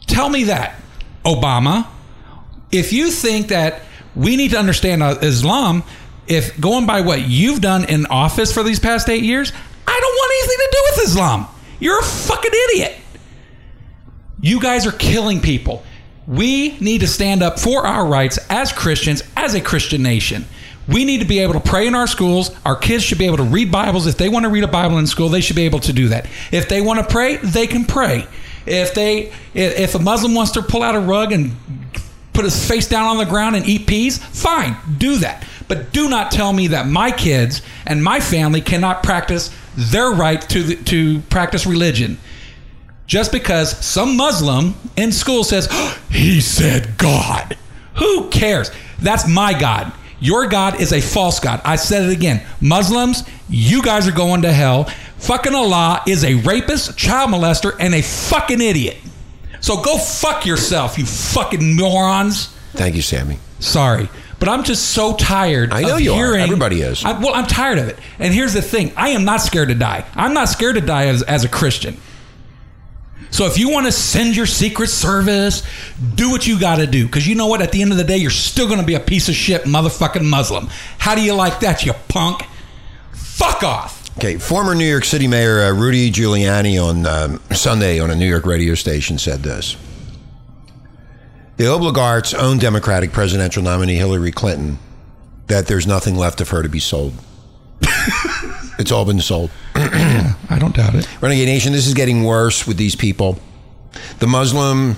Tell 0.07 0.29
me 0.29 0.45
that, 0.45 0.75
Obama 1.25 1.87
if 2.73 2.93
you 2.93 3.11
think 3.11 3.49
that 3.49 3.83
we 4.15 4.37
need 4.37 4.53
to 4.53 4.59
understand 4.59 5.03
uh, 5.03 5.19
Islam, 5.23 5.83
if 6.27 6.59
going 6.61 6.87
by 6.87 7.01
what 7.01 7.29
you've 7.29 7.61
done 7.61 7.85
in 7.85 8.07
office 8.07 8.53
for 8.53 8.63
these 8.63 8.79
past 8.79 9.09
eight 9.09 9.23
years, 9.23 9.53
I 9.87 10.01
don't 10.01 10.15
want 10.15 10.33
anything 10.39 10.59
to 10.59 10.69
do 10.71 10.83
with 10.91 11.09
Islam. 11.09 11.47
You're 11.81 11.99
a 11.99 12.05
fucking 12.05 12.53
idiot. 12.71 12.97
You 14.41 14.61
guys 14.61 14.87
are 14.87 14.93
killing 14.93 15.41
people. 15.41 15.83
We 16.27 16.79
need 16.79 17.01
to 17.01 17.09
stand 17.09 17.43
up 17.43 17.59
for 17.59 17.87
our 17.87 18.07
rights 18.07 18.39
as 18.49 18.73
Christians, 18.73 19.23
as 19.37 19.55
a 19.55 19.61
Christian 19.61 20.03
nation. 20.03 20.45
We 20.89 21.05
need 21.05 21.19
to 21.19 21.27
be 21.27 21.41
able 21.41 21.55
to 21.55 21.61
pray 21.61 21.87
in 21.87 21.95
our 21.95 22.07
schools. 22.07 22.51
Our 22.65 22.77
kids 22.77 23.05
should 23.05 23.19
be 23.19 23.27
able 23.27 23.39
to 23.39 23.45
read 23.45 23.71
Bibles. 23.71 24.07
If 24.07 24.17
they 24.17 24.29
want 24.29 24.45
to 24.45 24.49
read 24.49 24.65
a 24.65 24.69
Bible 24.69 24.99
in 24.99 25.07
school, 25.07 25.29
they 25.29 25.41
should 25.41 25.57
be 25.57 25.65
able 25.65 25.81
to 25.81 25.93
do 25.93 26.09
that. 26.09 26.27
If 26.53 26.69
they 26.69 26.81
want 26.81 27.01
to 27.01 27.07
pray, 27.07 27.37
they 27.37 27.67
can 27.67 27.85
pray. 27.85 28.27
If 28.67 28.95
they 28.95 29.33
if 29.55 29.95
a 29.95 29.99
Muslim 29.99 30.35
wants 30.35 30.53
to 30.53 30.63
pull 30.63 30.83
out 30.83 30.95
a 30.95 31.01
rug 31.01 31.33
and 31.33 31.57
put 32.41 32.51
his 32.51 32.67
face 32.67 32.89
down 32.89 33.07
on 33.07 33.19
the 33.19 33.27
ground 33.27 33.55
and 33.55 33.69
eat 33.69 33.87
peas, 33.87 34.17
fine, 34.17 34.75
do 34.97 35.19
that. 35.19 35.47
But 35.69 35.93
do 35.93 36.09
not 36.09 36.31
tell 36.31 36.55
me 36.55 36.69
that 36.69 36.87
my 36.87 37.11
kids 37.11 37.61
and 37.87 38.03
my 38.03 38.19
family 38.19 38.63
cannot 38.63 39.03
practice 39.03 39.55
their 39.77 40.11
right 40.11 40.41
to 40.49 40.63
the, 40.63 40.77
to 40.85 41.21
practice 41.29 41.67
religion. 41.67 42.17
Just 43.07 43.31
because 43.31 43.77
some 43.85 44.17
Muslim 44.17 44.75
in 44.97 45.13
school 45.13 45.45
says, 45.45 45.69
"Oh, 45.71 46.01
he 46.11 46.41
said 46.41 46.97
God. 46.97 47.59
Who 47.97 48.31
cares? 48.31 48.71
That's 49.01 49.29
my 49.29 49.53
God. 49.59 49.93
Your 50.19 50.47
God 50.47 50.81
is 50.81 50.95
a 50.95 51.01
false 51.03 51.41
God. 51.41 51.61
I 51.63 51.77
said 51.77 52.09
it 52.09 52.13
again. 52.13 52.43
Muslims, 52.61 53.25
you 53.51 53.83
guys 53.83 54.09
are 54.09 54.13
going 54.13 54.43
to 54.43 54.53
hell. 54.53 54.85
Fucking 55.19 55.55
Allah 55.55 56.03
is 56.07 56.25
a 56.25 56.35
rapist, 56.37 56.97
child 56.97 57.31
molester, 57.31 57.77
and 57.79 57.95
a 57.95 58.01
fucking 58.01 58.63
idiot. 58.63 58.97
So 59.61 59.83
go 59.83 59.99
fuck 59.99 60.47
yourself, 60.47 60.99
you 60.99 61.07
fucking 61.07 61.77
morons. 61.77 62.47
Thank 62.73 62.97
you, 62.97 63.03
Sammy. 63.03 63.39
Sorry, 63.59 64.09
but 64.39 64.49
I'm 64.49 64.65
just 64.65 64.91
so 64.93 65.15
tired. 65.17 65.73
I 65.73 65.83
know 65.83 65.97
of 65.97 66.01
you 66.01 66.13
are. 66.13 66.17
hearing, 66.17 66.43
Everybody 66.43 66.81
is. 66.81 67.05
I, 67.05 67.19
well, 67.19 67.35
I'm 67.35 67.47
tired 67.47 67.79
of 67.79 67.89
it. 67.89 67.99
And 68.19 68.33
here's 68.33 68.55
the 68.55 68.63
thing: 68.63 68.93
I 68.97 69.11
am 69.11 69.25
not 69.25 69.41
scared 69.43 69.69
to 69.69 69.75
die. 69.75 70.05
I'm 70.15 70.33
not 70.33 70.49
scared 70.49 70.77
to 70.77 70.81
die 70.81 71.07
as, 71.07 71.23
as 71.23 71.45
a 71.45 71.49
Christian. 71.49 71.97
So 73.33 73.47
if 73.47 73.59
you 73.59 73.71
want 73.71 73.87
to 73.87 73.93
send 73.93 74.35
your 74.37 74.47
Secret 74.47 74.89
Service, 74.89 75.63
do 76.17 76.31
what 76.31 76.47
you 76.49 76.59
got 76.59 76.77
to 76.77 76.87
do. 76.87 77.07
Because 77.07 77.29
you 77.29 77.37
know 77.37 77.47
what? 77.47 77.63
At 77.63 77.71
the 77.71 77.81
end 77.81 77.93
of 77.93 77.99
the 77.99 78.03
day, 78.05 78.17
you're 78.17 78.31
still 78.31 78.67
going 78.67 78.81
to 78.81 78.87
be 78.87 78.95
a 78.95 79.01
piece 79.01 79.29
of 79.29 79.35
shit 79.37 79.63
motherfucking 79.65 80.25
Muslim. 80.29 80.69
How 80.99 81.15
do 81.15 81.23
you 81.23 81.35
like 81.35 81.61
that, 81.61 81.85
you 81.85 81.93
punk? 82.09 82.43
Fuck 83.13 83.63
off. 83.63 84.00
Okay, 84.19 84.37
former 84.37 84.75
New 84.75 84.85
York 84.85 85.05
City 85.05 85.27
Mayor 85.29 85.63
uh, 85.63 85.73
Rudy 85.73 86.11
Giuliani 86.11 86.83
on 86.83 87.07
um, 87.07 87.41
Sunday 87.55 88.01
on 88.01 88.11
a 88.11 88.15
New 88.15 88.29
York 88.29 88.45
radio 88.45 88.75
station 88.75 89.19
said 89.19 89.41
this. 89.43 89.77
The 91.57 91.67
oligarch's 91.67 92.35
own 92.35 92.59
Democratic 92.59 93.13
presidential 93.13 93.63
nominee, 93.63 93.95
Hillary 93.97 94.33
Clinton, 94.33 94.79
that 95.47 95.67
there's 95.67 95.87
nothing 95.87 96.17
left 96.17 96.41
of 96.41 96.49
her 96.51 96.63
to 96.63 96.69
be 96.69 96.81
sold. 96.81 97.13
it's 98.79 98.91
all 98.91 99.05
been 99.05 99.21
sold. 99.21 99.51
I 99.75 100.57
don't 100.59 100.75
doubt 100.75 100.95
it. 100.95 101.09
Renegade 101.23 101.47
Nation, 101.47 101.73
this 101.73 101.87
is 101.87 101.95
getting 101.95 102.25
worse 102.25 102.67
with 102.67 102.77
these 102.77 102.97
people. 102.97 103.39
The 104.19 104.27
Muslim, 104.27 104.97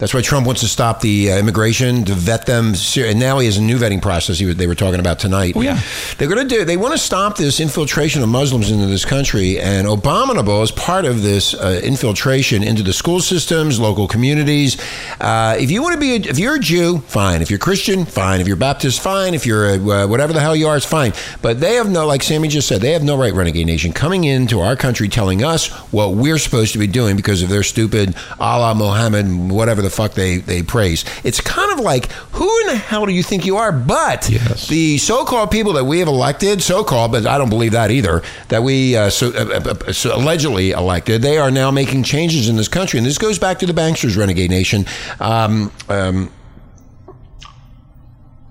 that's 0.00 0.14
why 0.14 0.22
Trump 0.22 0.46
wants 0.46 0.62
to 0.62 0.68
stop 0.68 1.00
the 1.00 1.30
uh, 1.30 1.38
immigration, 1.38 2.06
to 2.06 2.14
vet 2.14 2.46
them. 2.46 2.72
And 2.96 3.20
now 3.20 3.38
he 3.38 3.46
has 3.46 3.58
a 3.58 3.62
new 3.62 3.76
vetting 3.76 4.00
process 4.00 4.38
he, 4.38 4.50
they 4.50 4.66
were 4.66 4.74
talking 4.74 4.98
about 4.98 5.18
tonight. 5.18 5.52
Oh, 5.54 5.60
yeah. 5.60 5.78
They're 6.16 6.28
going 6.28 6.48
to 6.48 6.54
do, 6.54 6.64
they 6.64 6.78
want 6.78 6.92
to 6.92 6.98
stop 6.98 7.36
this 7.36 7.60
infiltration 7.60 8.22
of 8.22 8.30
Muslims 8.30 8.70
into 8.70 8.86
this 8.86 9.04
country. 9.04 9.60
And 9.60 9.86
Abominable 9.86 10.62
is 10.62 10.70
part 10.70 11.04
of 11.04 11.20
this 11.20 11.52
uh, 11.52 11.82
infiltration 11.84 12.62
into 12.62 12.82
the 12.82 12.94
school 12.94 13.20
systems, 13.20 13.78
local 13.78 14.08
communities. 14.08 14.80
Uh, 15.20 15.56
if 15.58 15.70
you 15.70 15.82
want 15.82 15.94
to 15.94 16.00
be, 16.00 16.12
a, 16.12 16.30
if 16.30 16.38
you're 16.38 16.56
a 16.56 16.60
Jew, 16.60 17.00
fine. 17.00 17.42
If 17.42 17.50
you're 17.50 17.58
Christian, 17.58 18.06
fine. 18.06 18.40
If 18.40 18.48
you're 18.48 18.56
Baptist, 18.56 19.00
fine. 19.00 19.34
If 19.34 19.44
you're 19.44 19.66
a, 19.66 19.74
uh, 19.74 20.06
whatever 20.06 20.32
the 20.32 20.40
hell 20.40 20.56
you 20.56 20.66
are, 20.66 20.78
it's 20.78 20.86
fine. 20.86 21.12
But 21.42 21.60
they 21.60 21.74
have 21.74 21.90
no, 21.90 22.06
like 22.06 22.22
Sammy 22.22 22.48
just 22.48 22.68
said, 22.68 22.80
they 22.80 22.92
have 22.92 23.04
no 23.04 23.18
right, 23.18 23.34
Renegade 23.34 23.66
Nation, 23.66 23.92
coming 23.92 24.24
into 24.24 24.60
our 24.60 24.76
country 24.76 25.10
telling 25.10 25.44
us 25.44 25.68
what 25.92 26.14
we're 26.14 26.38
supposed 26.38 26.72
to 26.72 26.78
be 26.78 26.86
doing 26.86 27.16
because 27.16 27.42
of 27.42 27.50
their 27.50 27.62
stupid 27.62 28.16
Allah, 28.38 28.74
Mohammed, 28.74 29.50
whatever 29.50 29.82
the 29.82 29.89
the 29.90 29.96
fuck 29.96 30.12
they, 30.14 30.38
they 30.38 30.62
praise. 30.62 31.04
It's 31.24 31.40
kind 31.40 31.72
of 31.72 31.80
like, 31.80 32.10
who 32.32 32.60
in 32.62 32.66
the 32.68 32.76
hell 32.76 33.06
do 33.06 33.12
you 33.12 33.22
think 33.22 33.44
you 33.44 33.56
are? 33.56 33.72
But 33.72 34.28
Yes. 34.30 34.68
the 34.68 34.98
so 34.98 35.24
called 35.24 35.50
people 35.50 35.72
that 35.74 35.84
we 35.84 35.98
have 35.98 36.08
elected, 36.08 36.62
so 36.62 36.84
called, 36.84 37.12
but 37.12 37.26
I 37.26 37.38
don't 37.38 37.50
believe 37.50 37.72
that 37.72 37.90
either, 37.90 38.22
that 38.48 38.62
we 38.62 38.96
uh, 38.96 39.10
so, 39.10 39.28
uh, 39.30 39.60
uh, 39.88 39.92
so 39.92 40.16
allegedly 40.16 40.70
elected, 40.70 41.22
they 41.22 41.38
are 41.38 41.50
now 41.50 41.70
making 41.70 42.02
changes 42.04 42.48
in 42.48 42.56
this 42.56 42.68
country. 42.68 42.98
And 42.98 43.06
this 43.06 43.18
goes 43.18 43.38
back 43.38 43.58
to 43.60 43.66
the 43.66 43.72
Banksters 43.72 44.16
Renegade 44.16 44.50
Nation. 44.50 44.86
Um, 45.18 45.72
um, 45.88 46.30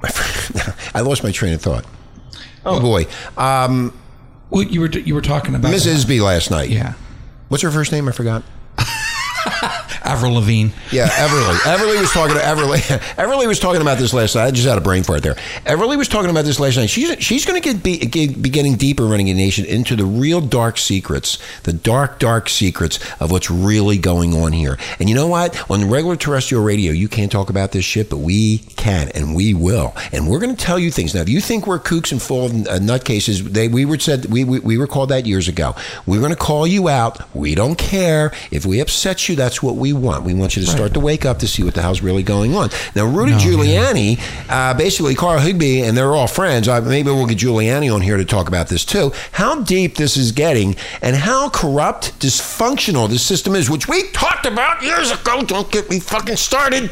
I 0.93 1.01
lost 1.01 1.23
my 1.23 1.31
train 1.31 1.53
of 1.53 1.61
thought. 1.61 1.85
Oh 2.65 2.79
boy, 2.79 3.05
um, 3.37 3.97
Well, 4.49 4.63
you 4.63 4.81
were 4.81 4.89
you 4.89 5.13
were 5.15 5.21
talking 5.21 5.55
about 5.55 5.71
Miss 5.71 5.85
Isby 5.85 6.21
last 6.21 6.51
night. 6.51 6.69
Yeah, 6.69 6.93
What's 7.47 7.63
her 7.63 7.71
first 7.71 7.91
name? 7.91 8.07
I 8.07 8.11
forgot. 8.11 8.43
Avril 10.03 10.33
Lavigne. 10.33 10.69
Yeah, 10.91 11.07
Everly. 11.07 11.55
Everly 11.59 11.99
was 11.99 12.11
talking 12.11 12.35
to 12.35 12.41
Everly. 12.41 12.79
Everly 13.15 13.47
was 13.47 13.59
talking 13.59 13.81
about 13.81 13.97
this 13.97 14.13
last 14.13 14.35
night. 14.35 14.45
I 14.45 14.51
just 14.51 14.67
had 14.67 14.77
a 14.77 14.81
brain 14.81 15.03
fart 15.03 15.23
there. 15.23 15.35
Everly 15.65 15.97
was 15.97 16.07
talking 16.07 16.29
about 16.29 16.45
this 16.45 16.59
last 16.59 16.77
night. 16.77 16.89
She's 16.89 17.21
she's 17.23 17.45
going 17.45 17.61
to 17.61 17.73
get 17.73 17.83
be, 17.83 17.99
be 18.27 18.49
getting 18.49 18.75
deeper, 18.75 19.05
Renegade 19.05 19.40
Nation 19.40 19.65
into 19.65 19.95
the 19.95 20.05
real 20.05 20.41
dark 20.41 20.77
secrets, 20.77 21.37
the 21.61 21.73
dark 21.73 22.19
dark 22.19 22.49
secrets 22.49 22.99
of 23.19 23.31
what's 23.31 23.51
really 23.51 23.97
going 23.97 24.33
on 24.33 24.51
here. 24.51 24.77
And 24.99 25.09
you 25.09 25.15
know 25.15 25.27
what? 25.27 25.69
On 25.69 25.89
regular 25.89 26.15
terrestrial 26.15 26.63
radio, 26.63 26.91
you 26.91 27.07
can't 27.07 27.31
talk 27.31 27.49
about 27.49 27.71
this 27.71 27.85
shit, 27.85 28.09
but 28.09 28.17
we 28.17 28.59
can 28.77 29.09
and 29.09 29.35
we 29.35 29.53
will. 29.53 29.93
And 30.11 30.27
we're 30.27 30.39
going 30.39 30.55
to 30.55 30.65
tell 30.65 30.79
you 30.79 30.91
things. 30.91 31.13
Now, 31.13 31.21
if 31.21 31.29
you 31.29 31.41
think 31.41 31.67
we're 31.67 31.79
kooks 31.79 32.11
and 32.11 32.21
full 32.21 32.45
of 32.45 32.51
uh, 32.51 32.79
nutcases, 32.79 33.41
they 33.41 33.67
we 33.67 33.85
were 33.85 33.99
said 33.99 34.25
we, 34.25 34.43
we 34.43 34.59
we 34.59 34.77
were 34.77 34.87
called 34.87 35.09
that 35.09 35.25
years 35.25 35.47
ago. 35.47 35.75
We're 36.05 36.19
going 36.19 36.31
to 36.31 36.37
call 36.37 36.65
you 36.65 36.89
out. 36.89 37.33
We 37.35 37.55
don't 37.55 37.77
care 37.77 38.31
if 38.51 38.65
we 38.65 38.79
upset 38.79 39.28
you. 39.28 39.28
That's 39.35 39.61
what 39.63 39.75
we 39.75 39.93
want. 39.93 40.23
We 40.23 40.33
want 40.33 40.55
you 40.55 40.63
to 40.63 40.69
start 40.69 40.93
to 40.93 40.99
wake 40.99 41.25
up 41.25 41.39
to 41.39 41.47
see 41.47 41.63
what 41.63 41.73
the 41.73 41.81
hell's 41.81 42.01
really 42.01 42.23
going 42.23 42.55
on. 42.55 42.69
Now, 42.95 43.05
Rudy 43.05 43.33
Giuliani, 43.33 44.19
uh, 44.49 44.73
basically 44.73 45.15
Carl 45.15 45.39
Higbie, 45.39 45.81
and 45.81 45.97
they're 45.97 46.13
all 46.15 46.27
friends. 46.27 46.67
Uh, 46.67 46.81
maybe 46.81 47.09
we'll 47.11 47.25
get 47.27 47.37
Giuliani 47.37 47.93
on 47.93 48.01
here 48.01 48.17
to 48.17 48.25
talk 48.25 48.47
about 48.47 48.67
this 48.67 48.85
too. 48.85 49.11
How 49.33 49.61
deep 49.61 49.95
this 49.95 50.17
is 50.17 50.31
getting, 50.31 50.75
and 51.01 51.15
how 51.15 51.49
corrupt, 51.49 52.19
dysfunctional 52.19 53.07
this 53.09 53.23
system 53.25 53.55
is, 53.55 53.69
which 53.69 53.87
we 53.87 54.03
talked 54.11 54.45
about 54.45 54.81
years 54.83 55.11
ago. 55.11 55.41
Don't 55.43 55.71
get 55.71 55.89
me 55.89 55.99
fucking 55.99 56.35
started 56.37 56.91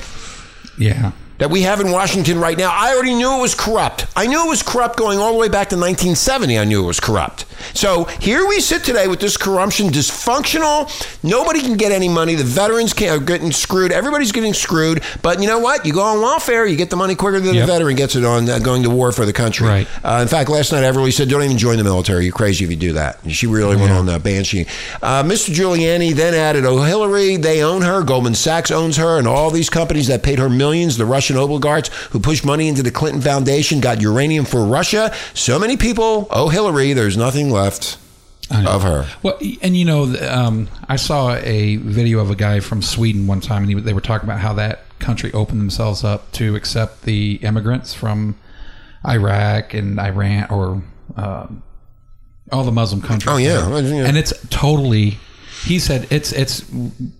Yeah. 0.77 1.11
that 1.39 1.49
we 1.49 1.61
have 1.63 1.79
in 1.81 1.91
Washington 1.91 2.39
right 2.39 2.57
now. 2.57 2.71
I 2.71 2.93
already 2.93 3.13
knew 3.15 3.37
it 3.37 3.41
was 3.41 3.55
corrupt. 3.55 4.05
I 4.15 4.27
knew 4.27 4.45
it 4.45 4.49
was 4.49 4.63
corrupt 4.63 4.97
going 4.97 5.19
all 5.19 5.31
the 5.33 5.37
way 5.39 5.47
back 5.49 5.69
to 5.69 5.75
1970. 5.75 6.57
I 6.57 6.63
knew 6.65 6.83
it 6.83 6.87
was 6.87 6.99
corrupt. 6.99 7.45
So 7.73 8.05
here 8.19 8.45
we 8.47 8.59
sit 8.59 8.83
today 8.83 9.07
with 9.07 9.19
this 9.19 9.37
corruption, 9.37 9.89
dysfunctional. 9.89 10.89
Nobody 11.23 11.61
can 11.61 11.77
get 11.77 11.91
any 11.91 12.09
money. 12.09 12.35
The 12.35 12.43
veterans 12.43 12.93
can't, 12.93 13.21
are 13.21 13.23
getting 13.23 13.51
screwed. 13.51 13.91
Everybody's 13.91 14.31
getting 14.31 14.53
screwed. 14.53 15.01
But 15.21 15.41
you 15.41 15.47
know 15.47 15.59
what? 15.59 15.85
You 15.85 15.93
go 15.93 16.01
on 16.01 16.21
welfare, 16.21 16.65
you 16.65 16.75
get 16.75 16.89
the 16.89 16.95
money 16.95 17.15
quicker 17.15 17.39
than 17.39 17.55
Yep. 17.55 17.65
the 17.67 17.73
veteran 17.73 17.95
gets 17.95 18.15
it 18.15 18.23
on 18.25 18.49
uh, 18.49 18.59
going 18.59 18.83
to 18.83 18.89
war 18.89 19.11
for 19.11 19.25
the 19.25 19.33
country. 19.33 19.67
Right. 19.67 19.87
Uh, 20.03 20.19
in 20.21 20.27
fact, 20.27 20.49
last 20.49 20.71
night 20.71 20.83
Everly 20.83 21.11
said, 21.13 21.29
"Don't 21.29 21.43
even 21.43 21.57
join 21.57 21.77
the 21.77 21.83
military. 21.83 22.25
You're 22.25 22.33
crazy 22.33 22.63
if 22.65 22.69
you 22.71 22.77
do 22.77 22.93
that." 22.93 23.23
And 23.23 23.33
she 23.33 23.47
really 23.47 23.75
went 23.75 23.91
on 23.91 24.05
that 24.07 24.23
banshee. 24.23 24.65
Uh, 25.01 25.23
Mr. 25.23 25.53
Giuliani 25.53 26.13
then 26.13 26.33
added, 26.33 26.65
"Oh, 26.65 26.81
Hillary, 26.83 27.37
they 27.37 27.63
own 27.63 27.81
her. 27.83 28.03
Goldman 28.03 28.35
Sachs 28.35 28.69
owns 28.71 28.97
her, 28.97 29.17
and 29.17 29.27
all 29.27 29.49
these 29.49 29.69
companies 29.69 30.07
that 30.07 30.23
paid 30.23 30.39
her 30.39 30.49
millions. 30.49 30.97
The 30.97 31.05
Russian 31.05 31.37
oligarchs 31.37 31.89
who 32.11 32.19
pushed 32.19 32.45
money 32.45 32.67
into 32.67 32.83
the 32.83 32.91
Clinton 32.91 33.21
Foundation 33.21 33.79
got 33.79 34.01
uranium 34.01 34.45
for 34.45 34.65
Russia. 34.65 35.13
So 35.33 35.57
many 35.57 35.77
people. 35.77 36.27
Oh, 36.29 36.49
Hillary, 36.49 36.93
there's 36.93 37.17
nothing 37.17 37.46
left 37.49 37.97
of 38.51 38.83
her. 38.83 39.07
Well, 39.23 39.37
and 39.61 39.75
you 39.75 39.85
know, 39.85 40.15
um, 40.29 40.69
I 40.87 40.95
saw 40.95 41.35
a 41.35 41.77
video 41.77 42.19
of 42.19 42.31
a 42.31 42.35
guy 42.35 42.59
from 42.59 42.81
Sweden 42.81 43.27
one 43.27 43.41
time, 43.41 43.63
and 43.63 43.71
he, 43.71 43.79
they 43.79 43.93
were 43.93 44.01
talking 44.01 44.27
about 44.27 44.39
how 44.39 44.53
that 44.53 44.83
country 44.99 45.31
opened 45.33 45.59
themselves 45.59 46.03
up 46.03 46.31
to 46.33 46.55
accept 46.55 47.03
the 47.03 47.35
immigrants 47.43 47.93
from 47.93 48.37
Iraq 49.05 49.73
and 49.73 49.99
Iran 49.99 50.47
or 50.49 50.83
um, 51.15 51.63
all 52.51 52.63
the 52.63 52.71
Muslim 52.71 53.01
countries. 53.01 53.33
Oh, 53.33 53.37
yeah. 53.37 53.67
Well, 53.67 53.83
yeah. 53.83 54.05
and 54.05 54.17
it's 54.17 54.33
totally. 54.49 55.17
He 55.65 55.79
said 55.79 56.07
it's 56.11 56.31
it's 56.31 56.63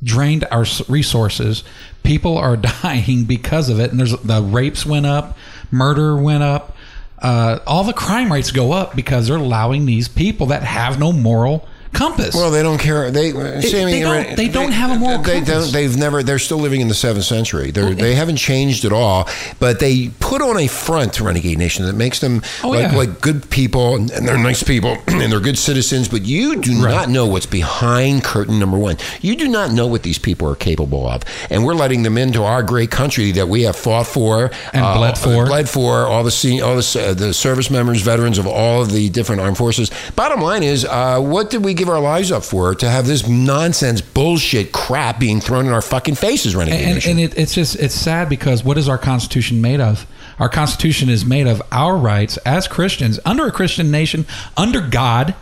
drained 0.03 0.45
our 0.51 0.65
resources. 0.87 1.63
People 2.03 2.37
are 2.37 2.55
dying 2.81 3.25
because 3.25 3.69
of 3.69 3.79
it, 3.79 3.91
and 3.91 3.99
there's 3.99 4.17
the 4.19 4.41
rapes 4.41 4.85
went 4.85 5.05
up, 5.05 5.37
murder 5.71 6.15
went 6.15 6.43
up. 6.43 6.75
Uh, 7.19 7.59
all 7.65 7.83
the 7.83 7.93
crime 7.93 8.31
rates 8.31 8.51
go 8.51 8.71
up 8.71 8.95
because 8.95 9.27
they're 9.27 9.37
allowing 9.37 9.85
these 9.85 10.07
people 10.07 10.47
that 10.47 10.63
have 10.63 10.99
no 10.99 11.11
moral 11.11 11.67
compass. 11.97 12.35
Well, 12.35 12.51
they 12.51 12.63
don't 12.63 12.77
care. 12.79 13.11
They, 13.11 13.31
Sammy, 13.61 13.91
they 13.93 14.01
don't- 14.01 14.35
they 14.37 14.47
don't 14.47 14.71
have 14.71 14.91
a 14.91 14.95
moral 14.99 15.21
They 15.21 15.35
compass. 15.39 15.65
don't. 15.65 15.73
They've 15.73 15.97
never. 15.97 16.23
They're 16.23 16.39
still 16.39 16.59
living 16.59 16.81
in 16.81 16.87
the 16.87 16.93
seventh 16.93 17.25
century. 17.25 17.71
They're, 17.71 17.93
they 17.93 18.15
haven't 18.15 18.37
changed 18.37 18.85
at 18.85 18.93
all. 18.93 19.27
But 19.59 19.79
they 19.79 20.09
put 20.19 20.41
on 20.41 20.57
a 20.59 20.67
front 20.67 21.13
to 21.15 21.23
Renegade 21.23 21.57
Nation 21.57 21.85
that 21.85 21.95
makes 21.95 22.19
them 22.19 22.41
Oh, 22.63 22.69
like, 22.69 22.91
yeah. 22.91 22.97
like 22.97 23.21
good 23.21 23.49
people, 23.49 23.95
and 23.95 24.09
they're 24.09 24.37
nice 24.37 24.63
people, 24.63 24.97
and 25.07 25.31
they're 25.31 25.39
good 25.39 25.57
citizens. 25.57 26.07
But 26.07 26.23
you 26.25 26.61
do 26.61 26.73
not 26.73 27.09
know 27.09 27.25
what's 27.25 27.45
behind 27.45 28.23
curtain 28.23 28.59
number 28.59 28.77
one. 28.77 28.97
You 29.21 29.35
do 29.35 29.47
not 29.47 29.71
know 29.71 29.87
what 29.87 30.03
these 30.03 30.19
people 30.19 30.47
are 30.49 30.55
capable 30.55 31.07
of, 31.07 31.23
and 31.49 31.65
we're 31.65 31.73
letting 31.75 32.03
them 32.03 32.17
into 32.17 32.43
our 32.43 32.63
great 32.63 32.91
country 32.91 33.31
that 33.31 33.47
we 33.47 33.63
have 33.63 33.75
fought 33.75 34.07
for 34.07 34.51
And 34.73 34.83
bled 34.97 35.17
for. 35.17 35.45
bled 35.45 35.67
for 35.69 36.05
all 36.05 36.23
the 36.23 36.61
all 36.63 36.75
the, 36.75 37.05
uh, 37.09 37.13
the 37.13 37.33
service 37.33 37.69
members, 37.69 38.01
veterans 38.01 38.37
of 38.37 38.45
all 38.47 38.81
of 38.81 38.91
the 38.91 39.09
different 39.09 39.41
armed 39.41 39.57
forces. 39.57 39.89
Bottom 40.15 40.41
line 40.41 40.63
is, 40.63 40.85
uh, 40.85 41.19
what 41.19 41.49
did 41.49 41.63
we 41.65 41.73
give 41.73 41.86
our 41.89 41.99
lives 41.99 42.31
up 42.31 42.43
for 42.43 42.73
to 42.75 42.89
have 42.89 43.07
this 43.07 43.27
nonsense, 43.27 44.01
bullshit 44.01 44.71
crap 44.71 45.19
being 45.19 45.39
thrown 45.39 45.65
in 45.65 45.71
our 45.71 45.81
fucking 45.81 46.15
faces, 46.15 46.55
Renegade 46.55 46.81
and, 46.81 46.95
Nation? 46.95 47.11
and 47.11 47.19
it, 47.19 47.37
it's 47.37 47.53
just 47.53 47.75
it's 47.77 47.95
sad 47.95 48.29
because 48.29 48.63
what 48.63 48.77
is 48.77 48.87
our 48.89 48.97
constitution 48.97 49.61
made 49.61 49.79
of 49.81 50.05
our 50.39 50.49
constitution 50.49 51.09
is 51.09 51.25
made 51.25 51.47
of 51.47 51.61
our 51.71 51.97
rights 51.97 52.37
as 52.37 52.67
christians 52.67 53.19
under 53.25 53.47
a 53.47 53.51
christian 53.51 53.89
nation 53.89 54.25
under 54.55 54.79
god 54.81 55.33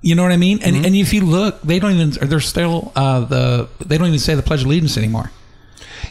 you 0.00 0.14
know 0.14 0.22
what 0.22 0.32
i 0.32 0.36
mean 0.36 0.58
and, 0.62 0.76
Mm-hmm. 0.76 0.84
and 0.86 0.94
if 0.96 1.12
you 1.12 1.24
look 1.26 1.60
they 1.62 1.78
don't 1.78 1.92
even 1.92 2.28
they're 2.28 2.40
still 2.40 2.90
uh, 2.96 3.20
the 3.20 3.68
they 3.84 3.98
don't 3.98 4.06
even 4.08 4.18
say 4.18 4.34
the 4.34 4.42
pledge 4.42 4.60
of 4.60 4.66
allegiance 4.66 4.96
anymore 4.96 5.30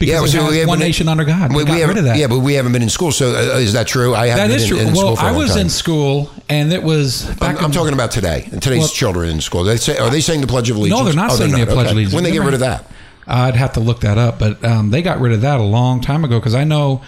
because 0.06 0.34
it 0.34 0.38
so 0.38 0.48
we 0.50 0.56
haven't 0.56 0.68
one 0.68 0.78
nation 0.78 1.08
under 1.08 1.24
god 1.24 1.54
we, 1.54 1.64
got 1.64 1.72
haven't- 1.74 1.88
rid 1.88 1.98
of 1.98 2.04
that 2.04 2.16
Yeah, 2.16 2.26
but 2.26 2.40
we 2.40 2.54
haven't 2.54 2.72
been 2.72 2.82
in 2.82 2.88
school. 2.88 3.12
So 3.12 3.30
uh, 3.34 3.58
is 3.58 3.72
that 3.72 3.86
true? 3.86 4.14
I 4.14 4.26
haven't 4.26 4.48
that 4.50 4.54
been 4.54 4.62
in, 4.62 4.68
true 4.68 4.78
in 4.78 4.94
school 4.94 5.14
well 5.14 5.18
i 5.18 5.36
was 5.36 5.56
in 5.56 5.68
school 5.68 6.30
and 6.48 6.72
it 6.72 6.82
was 6.82 7.28
I'm, 7.40 7.56
I'm 7.58 7.72
talking 7.72 7.94
about 7.94 8.10
today. 8.10 8.48
Today's 8.50 8.78
Well- 8.80 8.88
children 8.88 9.30
in 9.30 9.40
school. 9.40 9.64
They 9.64 9.76
say, 9.76 9.96
are 9.98 10.10
they 10.10 10.20
saying 10.20 10.40
the 10.40 10.46
Pledge 10.46 10.70
of 10.70 10.76
Allegiance? 10.76 10.98
No, 11.00 11.04
they're 11.04 11.14
not 11.14 11.30
Oh, 11.32 11.36
saying 11.36 11.52
the 11.52 11.66
Pledge 11.66 11.86
of 11.86 11.92
Allegiance. 11.92 12.14
When 12.14 12.24
they 12.24 12.32
get 12.32 12.42
rid 12.42 12.54
of 12.54 12.60
that? 12.60 12.90
I'd 13.26 13.56
have 13.56 13.72
to 13.74 13.80
look 13.80 14.00
that 14.00 14.18
up, 14.18 14.38
but 14.38 14.62
um, 14.64 14.90
they 14.90 15.00
got 15.00 15.18
rid 15.20 15.32
of 15.32 15.40
that 15.40 15.58
a 15.58 15.62
long 15.62 16.00
time 16.02 16.24
ago 16.24 16.38
because 16.38 16.54
I 16.54 16.64
know 16.64 17.02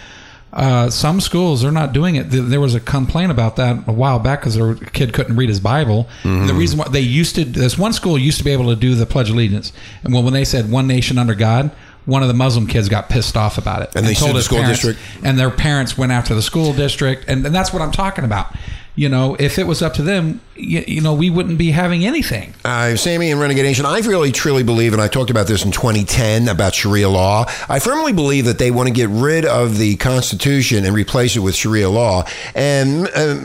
uh, 0.53 0.89
some 0.89 1.21
schools 1.21 1.63
are 1.63 1.71
not 1.71 1.93
doing 1.93 2.15
it. 2.15 2.23
There 2.31 2.59
was 2.61 2.73
a 2.73 2.79
complaint 2.79 3.29
about 3.31 3.57
that 3.57 3.87
a 3.87 3.91
while 3.91 4.17
back 4.17 4.39
because 4.39 4.55
their 4.55 4.73
kid 4.75 5.13
couldn't 5.13 5.35
read 5.35 5.49
his 5.49 5.59
Bible. 5.59 6.07
Mm-hmm. 6.23 6.47
The 6.47 6.53
reason 6.55 6.79
why 6.79 6.87
they 6.87 7.01
used 7.01 7.35
to, 7.35 7.45
this 7.45 7.77
one 7.77 7.93
school 7.93 8.17
used 8.17 8.39
to 8.39 8.43
be 8.43 8.51
able 8.51 8.69
to 8.69 8.75
do 8.75 8.95
the 8.95 9.05
Pledge 9.05 9.29
of 9.29 9.35
Allegiance, 9.35 9.71
and 10.03 10.13
well, 10.13 10.23
when 10.23 10.33
they 10.33 10.45
said 10.45 10.71
"One 10.71 10.87
Nation 10.87 11.17
under 11.19 11.35
God," 11.35 11.69
one 12.07 12.23
of 12.23 12.29
the 12.29 12.33
Muslim 12.33 12.65
kids 12.65 12.87
got 12.89 13.09
pissed 13.09 13.35
off 13.37 13.57
about 13.59 13.81
it, 13.83 13.91
And 13.95 14.03
they 14.07 14.13
sued 14.15 14.33
the 14.35 14.41
school 14.41 14.59
parents, 14.59 14.81
district? 14.81 14.99
and 15.23 15.37
their 15.37 15.51
parents 15.51 15.97
went 15.97 16.11
after 16.13 16.33
the 16.33 16.41
school 16.41 16.73
district, 16.73 17.25
and, 17.27 17.45
and 17.45 17.53
that's 17.53 17.71
what 17.73 17.81
I'm 17.81 17.91
talking 17.91 18.23
about. 18.23 18.55
You 18.97 19.09
know, 19.09 19.35
if 19.39 19.59
it 19.59 19.67
was 19.67 19.83
up 19.83 19.93
to 19.93 20.01
them, 20.01 20.41
you, 20.55 20.83
you 20.87 21.01
know, 21.01 21.13
we 21.13 21.29
wouldn't 21.29 21.59
be 21.59 21.69
having 21.69 22.03
anything. 22.03 22.55
Uh, 22.65 22.95
Sammy 22.95 23.29
and 23.29 23.39
Renegade 23.39 23.63
Nation, 23.63 23.85
I 23.85 23.99
really 23.99 24.31
truly 24.31 24.63
believe, 24.63 24.91
and 24.91 24.99
I 24.99 25.07
talked 25.07 25.29
about 25.29 25.45
this 25.45 25.63
in 25.63 25.69
2010 25.71 26.47
about 26.47 26.73
Sharia 26.73 27.07
law. 27.07 27.45
I 27.69 27.77
firmly 27.77 28.11
believe 28.11 28.45
that 28.45 28.57
they 28.57 28.71
want 28.71 28.87
to 28.87 28.93
get 28.93 29.09
rid 29.09 29.45
of 29.45 29.77
the 29.77 29.97
Constitution 29.97 30.83
and 30.83 30.95
replace 30.95 31.35
it 31.35 31.41
with 31.41 31.53
Sharia 31.53 31.91
law. 31.91 32.25
And 32.55 33.05
uh, 33.09 33.37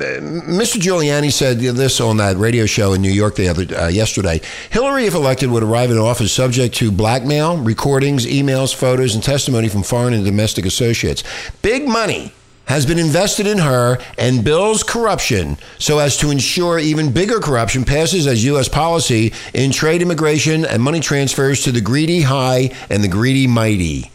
Mr. 0.49 0.81
Giuliani 0.81 1.31
said 1.31 1.59
this 1.59 2.01
on 2.01 2.17
that 2.17 2.39
radio 2.39 2.65
show 2.65 2.95
in 2.95 3.03
New 3.03 3.13
York 3.13 3.37
the 3.37 3.49
other 3.49 3.67
uh, 3.77 3.89
yesterday. 3.89 4.41
Hillary, 4.71 5.05
if 5.05 5.13
elected, 5.13 5.51
would 5.51 5.63
arrive 5.63 5.91
in 5.91 5.99
office 5.99 6.33
subject 6.33 6.75
to 6.77 6.91
blackmail, 6.91 7.59
recordings, 7.59 8.25
emails, 8.25 8.75
photos, 8.75 9.15
and 9.15 9.23
testimony 9.23 9.69
from 9.69 9.83
foreign 9.83 10.15
and 10.15 10.25
domestic 10.25 10.65
associates. 10.65 11.23
Big 11.61 11.87
money 11.87 12.33
has 12.73 12.87
been 12.87 12.99
invested 12.99 13.47
in 13.47 13.59
her 13.59 13.99
and 14.17 14.43
Bill's 14.43 14.83
corruption 14.83 15.59
so 15.79 15.99
as 15.99 16.17
to 16.17 16.31
ensure 16.31 16.79
even 16.79 17.13
bigger 17.13 17.39
corruption 17.39 17.85
passes 17.85 18.27
as 18.27 18.47
U.S. 18.47 18.67
policy 18.67 19.35
in 19.53 19.73
trade, 19.73 20.01
immigration, 20.01 20.65
and 20.65 20.83
money 20.83 21.01
transfers 21.01 21.65
to 21.65 21.73
the 21.73 21.83
greedy 21.83 22.23
high 22.23 22.71
and 22.89 23.05
the 23.05 23.09
greedy 23.09 23.47
mighty. 23.47 24.12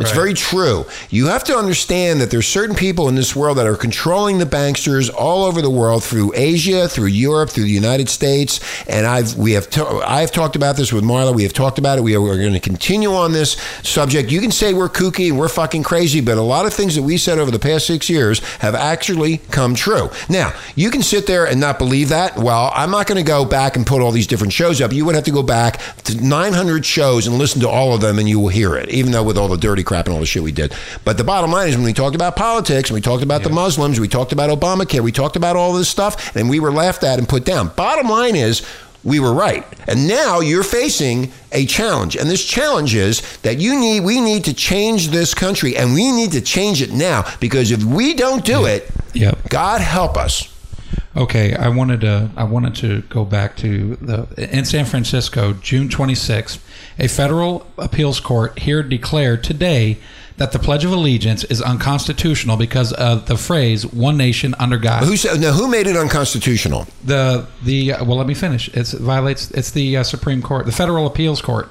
It's 0.00 0.12
very 0.12 0.34
true. 0.34 0.86
You 1.10 1.26
have 1.26 1.44
to 1.44 1.56
understand 1.56 2.20
that 2.20 2.30
there's 2.30 2.46
certain 2.46 2.76
people 2.76 3.08
in 3.08 3.14
this 3.14 3.34
world 3.34 3.58
that 3.58 3.66
are 3.66 3.76
controlling 3.76 4.38
the 4.38 4.44
banksters 4.44 5.10
all 5.12 5.44
over 5.44 5.60
the 5.60 5.70
world 5.70 6.04
through 6.04 6.32
Asia, 6.34 6.88
through 6.88 7.06
Europe, 7.06 7.50
through 7.50 7.64
the 7.64 7.70
United 7.70 8.08
States. 8.08 8.60
And 8.88 9.06
I've 9.06 9.36
we 9.36 9.52
have 9.52 9.68
to, 9.70 9.84
I've 9.84 10.30
talked 10.30 10.56
about 10.56 10.76
this 10.76 10.92
with 10.92 11.04
Marla. 11.04 11.34
We 11.34 11.42
have 11.42 11.52
talked 11.52 11.78
about 11.78 11.98
it. 11.98 12.02
We 12.02 12.14
are 12.14 12.20
we're 12.20 12.38
going 12.38 12.52
to 12.52 12.60
continue 12.60 13.12
on 13.12 13.32
this 13.32 13.52
subject. 13.82 14.30
You 14.30 14.40
can 14.40 14.50
say 14.50 14.72
we're 14.74 14.88
kooky 14.88 15.28
and 15.28 15.38
we're 15.38 15.48
fucking 15.48 15.82
crazy, 15.82 16.20
but 16.20 16.38
a 16.38 16.42
lot 16.42 16.66
of 16.66 16.74
things 16.74 16.94
that 16.94 17.02
we 17.02 17.16
said 17.16 17.38
over 17.38 17.50
the 17.50 17.58
past 17.58 17.86
six 17.86 18.08
years 18.08 18.40
have 18.58 18.74
actually 18.74 19.38
come 19.50 19.74
true. 19.74 20.10
Now 20.28 20.52
you 20.76 20.90
can 20.90 21.02
sit 21.02 21.26
there 21.26 21.46
and 21.46 21.60
not 21.60 21.78
believe 21.78 22.10
that. 22.10 22.36
Well, 22.36 22.70
I'm 22.74 22.90
not 22.90 23.06
going 23.06 23.18
to 23.22 23.28
go 23.28 23.44
back 23.44 23.76
and 23.76 23.86
put 23.86 24.00
all 24.00 24.12
these 24.12 24.26
different 24.26 24.52
shows 24.52 24.80
up. 24.80 24.92
You 24.92 25.04
would 25.06 25.14
have 25.14 25.24
to 25.24 25.32
go 25.32 25.42
back 25.42 25.80
to 26.04 26.22
900 26.22 26.86
shows 26.86 27.26
and 27.26 27.36
listen 27.36 27.60
to 27.62 27.68
all 27.68 27.94
of 27.94 28.00
them, 28.00 28.18
and 28.18 28.28
you 28.28 28.38
will 28.38 28.48
hear 28.48 28.76
it, 28.76 28.88
even 28.90 29.12
though 29.12 29.24
with 29.24 29.36
all 29.36 29.48
the 29.48 29.56
dirty 29.56 29.82
crap 29.88 30.06
and 30.06 30.14
all 30.14 30.20
the 30.20 30.26
shit 30.26 30.42
we 30.42 30.52
did. 30.52 30.72
But 31.04 31.16
the 31.16 31.24
bottom 31.24 31.50
line 31.50 31.68
is 31.68 31.76
when 31.76 31.84
we 31.84 31.92
talked 31.94 32.14
about 32.14 32.36
politics, 32.36 32.90
and 32.90 32.94
we 32.94 33.00
talked 33.00 33.22
about 33.22 33.42
the 33.42 33.50
Muslims, 33.50 33.98
we 33.98 34.06
talked 34.06 34.32
about 34.32 34.50
Obamacare, 34.50 35.00
we 35.00 35.12
talked 35.12 35.34
about 35.36 35.56
all 35.56 35.72
this 35.72 35.88
stuff, 35.88 36.36
and 36.36 36.48
we 36.48 36.60
were 36.60 36.70
laughed 36.70 37.02
at 37.02 37.18
and 37.18 37.28
put 37.28 37.44
down. 37.44 37.68
Bottom 37.74 38.08
line 38.08 38.36
is 38.36 38.64
we 39.02 39.18
were 39.18 39.32
right. 39.32 39.64
And 39.88 40.06
now 40.06 40.40
you're 40.40 40.62
facing 40.62 41.32
a 41.52 41.64
challenge. 41.66 42.16
And 42.16 42.28
this 42.28 42.44
challenge 42.44 42.94
is 42.94 43.38
that 43.38 43.58
you 43.58 43.78
need 43.80 44.00
we 44.00 44.20
need 44.20 44.44
to 44.44 44.52
change 44.54 45.08
this 45.08 45.34
country 45.34 45.76
and 45.76 45.94
we 45.94 46.12
need 46.12 46.32
to 46.32 46.40
change 46.40 46.82
it 46.82 46.92
now 46.92 47.24
because 47.40 47.70
if 47.70 47.82
we 47.82 48.14
don't 48.14 48.44
do 48.44 48.66
it, 48.66 48.90
Yep. 49.14 49.48
God 49.48 49.80
help 49.80 50.16
us. 50.16 50.54
Okay, 51.18 51.52
I 51.52 51.68
wanted 51.68 52.02
to 52.02 52.30
I 52.36 52.44
wanted 52.44 52.76
to 52.76 53.02
go 53.08 53.24
back 53.24 53.56
to 53.56 53.96
the 53.96 54.28
in 54.36 54.64
San 54.64 54.84
Francisco, 54.84 55.52
June 55.52 55.88
26th, 55.88 56.60
a 56.96 57.08
federal 57.08 57.66
appeals 57.76 58.20
court 58.20 58.56
here 58.60 58.84
declared 58.84 59.42
today 59.42 59.98
that 60.36 60.52
the 60.52 60.60
Pledge 60.60 60.84
of 60.84 60.92
Allegiance 60.92 61.42
is 61.42 61.60
unconstitutional 61.60 62.56
because 62.56 62.92
of 62.92 63.26
the 63.26 63.36
phrase 63.36 63.84
"One 63.84 64.16
Nation 64.16 64.54
under 64.60 64.78
God." 64.78 65.02
Who 65.02 65.16
said 65.16 65.40
now 65.40 65.50
who 65.50 65.66
made 65.66 65.88
it 65.88 65.96
unconstitutional? 65.96 66.86
the 67.04 67.48
the 67.64 67.94
well, 68.02 68.16
let 68.16 68.28
me 68.28 68.34
finish. 68.34 68.68
It's, 68.68 68.94
it 68.94 69.00
violates. 69.00 69.50
It's 69.50 69.72
the 69.72 69.96
uh, 69.96 70.02
Supreme 70.04 70.40
Court, 70.40 70.66
the 70.66 70.72
Federal 70.72 71.04
Appeals 71.04 71.42
Court, 71.42 71.68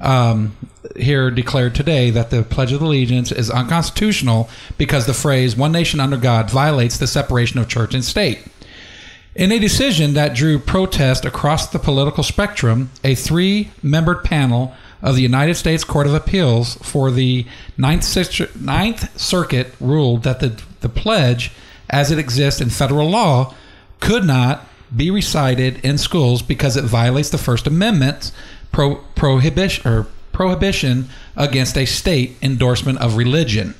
um, 0.00 0.54
here 0.96 1.30
declared 1.30 1.74
today 1.74 2.10
that 2.10 2.28
the 2.28 2.42
Pledge 2.42 2.72
of 2.72 2.82
Allegiance 2.82 3.32
is 3.32 3.50
unconstitutional 3.50 4.50
because 4.76 5.06
the 5.06 5.14
phrase 5.14 5.56
"One 5.56 5.72
Nation 5.72 5.98
under 5.98 6.18
God" 6.18 6.50
violates 6.50 6.98
the 6.98 7.06
separation 7.06 7.58
of 7.58 7.68
church 7.70 7.94
and 7.94 8.04
state. 8.04 8.48
In 9.34 9.50
a 9.50 9.58
decision 9.58 10.12
that 10.12 10.34
drew 10.34 10.58
protest 10.58 11.24
across 11.24 11.66
the 11.66 11.78
political 11.78 12.22
spectrum, 12.22 12.90
a 13.02 13.14
three 13.14 13.70
membered 13.82 14.24
panel 14.24 14.74
of 15.00 15.16
the 15.16 15.22
United 15.22 15.54
States 15.54 15.84
Court 15.84 16.06
of 16.06 16.12
Appeals 16.12 16.74
for 16.76 17.10
the 17.10 17.46
Ninth, 17.78 18.60
Ninth 18.60 19.18
Circuit 19.18 19.74
ruled 19.80 20.24
that 20.24 20.40
the, 20.40 20.62
the 20.80 20.88
pledge, 20.90 21.50
as 21.88 22.10
it 22.10 22.18
exists 22.18 22.60
in 22.60 22.68
federal 22.68 23.08
law, 23.08 23.54
could 24.00 24.24
not 24.24 24.66
be 24.94 25.10
recited 25.10 25.82
in 25.82 25.96
schools 25.96 26.42
because 26.42 26.76
it 26.76 26.84
violates 26.84 27.30
the 27.30 27.38
First 27.38 27.66
Amendment's 27.66 28.32
pro, 28.70 28.96
prohibition, 29.14 29.90
or 29.90 30.08
prohibition 30.32 31.08
against 31.36 31.78
a 31.78 31.86
state 31.86 32.36
endorsement 32.42 32.98
of 32.98 33.16
religion. 33.16 33.74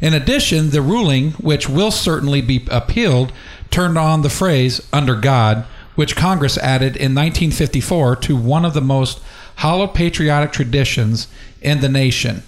In 0.00 0.12
addition, 0.12 0.70
the 0.70 0.82
ruling, 0.82 1.30
which 1.32 1.68
will 1.68 1.92
certainly 1.92 2.40
be 2.40 2.66
appealed, 2.68 3.32
turned 3.72 3.98
on 3.98 4.22
the 4.22 4.30
phrase 4.30 4.80
under 4.92 5.14
God, 5.14 5.64
which 5.94 6.16
Congress 6.16 6.56
added 6.58 6.96
in 6.96 7.14
1954 7.14 8.16
to 8.16 8.36
one 8.36 8.64
of 8.64 8.74
the 8.74 8.80
most 8.80 9.20
hollow 9.56 9.86
patriotic 9.86 10.52
traditions 10.52 11.28
in 11.60 11.80
the 11.80 11.88
nation. 11.88 12.42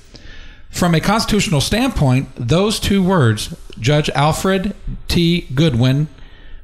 From 0.70 0.94
a 0.94 1.00
constitutional 1.00 1.60
standpoint, 1.60 2.28
those 2.36 2.80
two 2.80 3.02
words, 3.02 3.54
Judge 3.78 4.10
Alfred 4.10 4.74
T. 5.08 5.42
Goodwin 5.54 6.08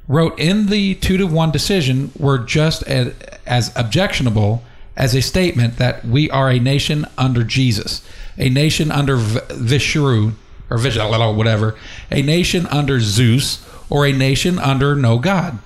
wrote 0.07 0.37
in 0.37 0.65
the 0.65 0.95
two 0.95 1.17
to 1.17 1.25
one 1.25 1.51
decision, 1.51 2.11
were 2.19 2.37
just 2.37 2.83
a, 2.83 3.13
as 3.45 3.71
objectionable 3.77 4.63
as 4.97 5.15
a 5.15 5.21
statement 5.21 5.77
that 5.77 6.03
we 6.03 6.29
are 6.29 6.49
a 6.49 6.59
nation 6.59 7.05
under 7.17 7.43
Jesus, 7.43 8.05
a 8.37 8.49
nation 8.49 8.91
under 8.91 9.15
V- 9.15 9.39
Vishnu 9.51 10.33
or 10.71 11.33
whatever, 11.33 11.75
a 12.09 12.21
nation 12.21 12.65
under 12.67 12.99
Zeus, 12.99 13.65
or 13.89 14.05
a 14.05 14.13
nation 14.13 14.57
under 14.57 14.95
no 14.95 15.19
God, 15.19 15.59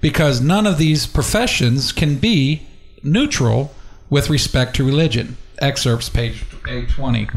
because 0.00 0.40
none 0.40 0.66
of 0.66 0.78
these 0.78 1.06
professions 1.06 1.92
can 1.92 2.16
be 2.16 2.66
neutral 3.02 3.74
with 4.10 4.28
respect 4.30 4.76
to 4.76 4.84
religion. 4.84 5.36
Excerpts, 5.58 6.08
page 6.08 6.44
page 6.64 6.92
twenty. 6.94 7.28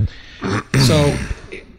So, 0.86 1.18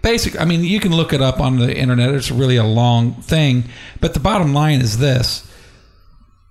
basic. 0.03 0.41
I 0.41 0.45
mean, 0.45 0.65
you 0.65 0.81
can 0.81 0.93
look 0.93 1.13
it 1.13 1.21
up 1.21 1.41
on 1.41 1.59
the 1.59 1.77
internet. 1.77 2.15
It's 2.15 2.31
really 2.31 2.57
a 2.57 2.65
long 2.65 3.15
thing, 3.15 3.65
but 4.01 4.15
the 4.15 4.21
bottom 4.21 4.55
line 4.55 4.81
is 4.81 4.99
this: 4.99 5.51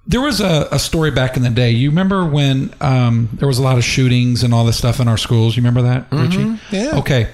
there 0.05 0.21
was 0.21 0.39
a, 0.41 0.67
a 0.71 0.79
story 0.79 1.11
back 1.11 1.37
in 1.37 1.43
the 1.43 1.49
day. 1.49 1.71
You 1.71 1.89
remember 1.89 2.25
when 2.25 2.73
um, 2.81 3.29
there 3.33 3.47
was 3.47 3.59
a 3.59 3.63
lot 3.63 3.77
of 3.77 3.83
shootings 3.83 4.43
and 4.43 4.53
all 4.53 4.65
this 4.65 4.77
stuff 4.77 4.99
in 4.99 5.07
our 5.07 5.17
schools? 5.17 5.55
You 5.55 5.61
remember 5.61 5.81
that, 5.83 6.07
Richie? 6.11 6.59
Yeah. 6.71 6.99
Okay. 6.99 7.29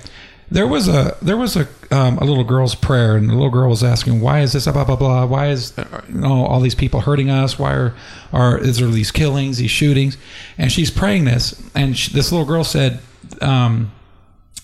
There 0.53 0.67
was 0.67 0.87
a 0.87 1.17
there 1.19 1.35
was 1.35 1.55
a 1.55 1.67
um, 1.89 2.19
a 2.19 2.25
little 2.25 2.43
girl's 2.43 2.75
prayer, 2.75 3.15
and 3.15 3.27
the 3.27 3.33
little 3.33 3.49
girl 3.49 3.71
was 3.71 3.83
asking, 3.83 4.21
"Why 4.21 4.41
is 4.41 4.53
this 4.53 4.65
blah 4.65 4.83
blah 4.83 4.95
blah? 4.95 5.25
Why 5.25 5.47
is 5.49 5.75
uh, 5.79 6.01
you 6.07 6.19
know 6.19 6.45
all 6.45 6.59
these 6.59 6.75
people 6.75 7.01
hurting 7.01 7.31
us? 7.31 7.57
Why 7.57 7.73
are 7.73 7.95
are 8.31 8.59
is 8.59 8.77
there 8.77 8.87
these 8.87 9.09
killings, 9.09 9.57
these 9.57 9.71
shootings?" 9.71 10.15
And 10.59 10.71
she's 10.71 10.91
praying 10.91 11.25
this, 11.25 11.59
and 11.73 11.97
she, 11.97 12.13
this 12.13 12.31
little 12.31 12.45
girl 12.45 12.63
said 12.63 12.99
um, 13.41 13.91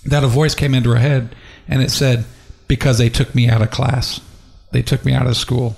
that 0.06 0.24
a 0.24 0.28
voice 0.28 0.54
came 0.54 0.76
into 0.76 0.92
her 0.92 0.98
head, 0.98 1.36
and 1.68 1.82
it 1.82 1.90
said, 1.90 2.26
"Because 2.68 3.00
they 3.00 3.10
took 3.10 3.34
me 3.34 3.50
out 3.50 3.64
of 3.64 3.72
class, 3.72 4.22
they 4.72 4.84
took 4.84 5.04
me 5.06 5.14
out 5.14 5.26
of 5.26 5.36
school. 5.36 5.76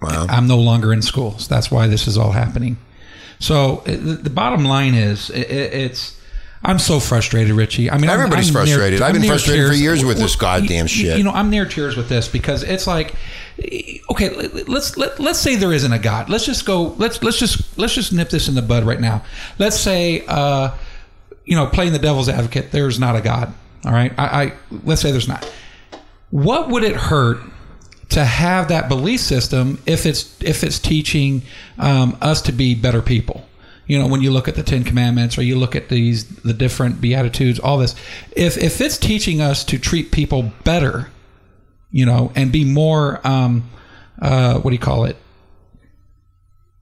Wow. 0.00 0.24
I'm 0.30 0.46
no 0.46 0.58
longer 0.58 0.90
in 0.90 1.02
school. 1.02 1.36
So 1.36 1.54
that's 1.54 1.70
why 1.70 1.86
this 1.86 2.08
is 2.08 2.16
all 2.16 2.32
happening." 2.32 2.78
So 3.40 3.82
it, 3.84 3.98
the, 3.98 4.14
the 4.14 4.30
bottom 4.30 4.64
line 4.64 4.94
is, 4.94 5.28
it, 5.28 5.50
it's. 5.50 6.18
I'm 6.62 6.78
so 6.78 7.00
frustrated, 7.00 7.52
Richie. 7.54 7.90
I 7.90 7.96
mean, 7.96 8.10
I'm- 8.10 8.18
Everybody's 8.20 8.48
I'm 8.54 8.64
near- 8.64 8.76
frustrated. 8.76 9.00
I've 9.02 9.12
been 9.14 9.22
near 9.22 9.30
frustrated 9.30 9.66
for 9.68 9.74
years 9.74 10.04
with 10.04 10.18
this 10.18 10.36
goddamn 10.36 10.84
you- 10.84 10.88
shit. 10.88 11.16
You 11.18 11.24
know, 11.24 11.32
I'm 11.32 11.48
near 11.48 11.64
tears 11.64 11.96
with 11.96 12.08
this 12.10 12.28
because 12.28 12.62
it's 12.62 12.86
like, 12.86 13.14
okay, 14.10 14.28
let- 14.30 14.68
let's 14.68 14.96
let, 14.98 15.18
let's 15.18 15.38
say 15.38 15.56
there 15.56 15.72
isn't 15.72 15.92
a 15.92 15.98
God. 15.98 16.28
Let's 16.28 16.44
just 16.44 16.66
go. 16.66 16.94
Let's 16.98 17.22
let's 17.22 17.38
just 17.38 17.78
let's 17.78 17.94
just 17.94 18.12
nip 18.12 18.28
this 18.30 18.46
in 18.48 18.54
the 18.54 18.62
bud 18.62 18.84
right 18.84 19.00
now. 19.00 19.22
Let's 19.58 19.78
say, 19.80 20.24
uh, 20.28 20.72
you 21.46 21.56
know, 21.56 21.66
playing 21.66 21.92
the 21.92 21.98
devil's 21.98 22.28
advocate, 22.28 22.72
there's 22.72 23.00
not 23.00 23.16
a 23.16 23.20
God. 23.22 23.54
All 23.86 23.92
right, 23.92 24.12
I, 24.18 24.24
I 24.42 24.52
let's 24.84 25.00
say 25.00 25.10
there's 25.12 25.28
not. 25.28 25.50
What 26.30 26.68
would 26.68 26.84
it 26.84 26.96
hurt? 26.96 27.40
To 28.10 28.24
have 28.24 28.66
that 28.68 28.88
belief 28.88 29.20
system, 29.20 29.80
if 29.86 30.04
it's 30.04 30.34
if 30.42 30.64
it's 30.64 30.80
teaching 30.80 31.42
um, 31.78 32.18
us 32.20 32.42
to 32.42 32.50
be 32.52 32.74
better 32.74 33.00
people, 33.02 33.46
you 33.90 33.98
know, 33.98 34.06
when 34.06 34.22
you 34.22 34.30
look 34.30 34.46
at 34.46 34.54
the 34.54 34.62
Ten 34.62 34.84
Commandments 34.84 35.36
or 35.36 35.42
you 35.42 35.58
look 35.58 35.74
at 35.74 35.88
these 35.88 36.24
the 36.28 36.52
different 36.52 37.00
beatitudes, 37.00 37.58
all 37.58 37.76
this, 37.76 37.96
if 38.36 38.56
if 38.56 38.80
it's 38.80 38.96
teaching 38.96 39.40
us 39.40 39.64
to 39.64 39.80
treat 39.80 40.12
people 40.12 40.52
better, 40.62 41.10
you 41.90 42.06
know, 42.06 42.30
and 42.36 42.52
be 42.52 42.64
more, 42.64 43.20
um, 43.26 43.68
uh, 44.22 44.60
what 44.60 44.70
do 44.70 44.74
you 44.76 44.80
call 44.80 45.06
it? 45.06 45.16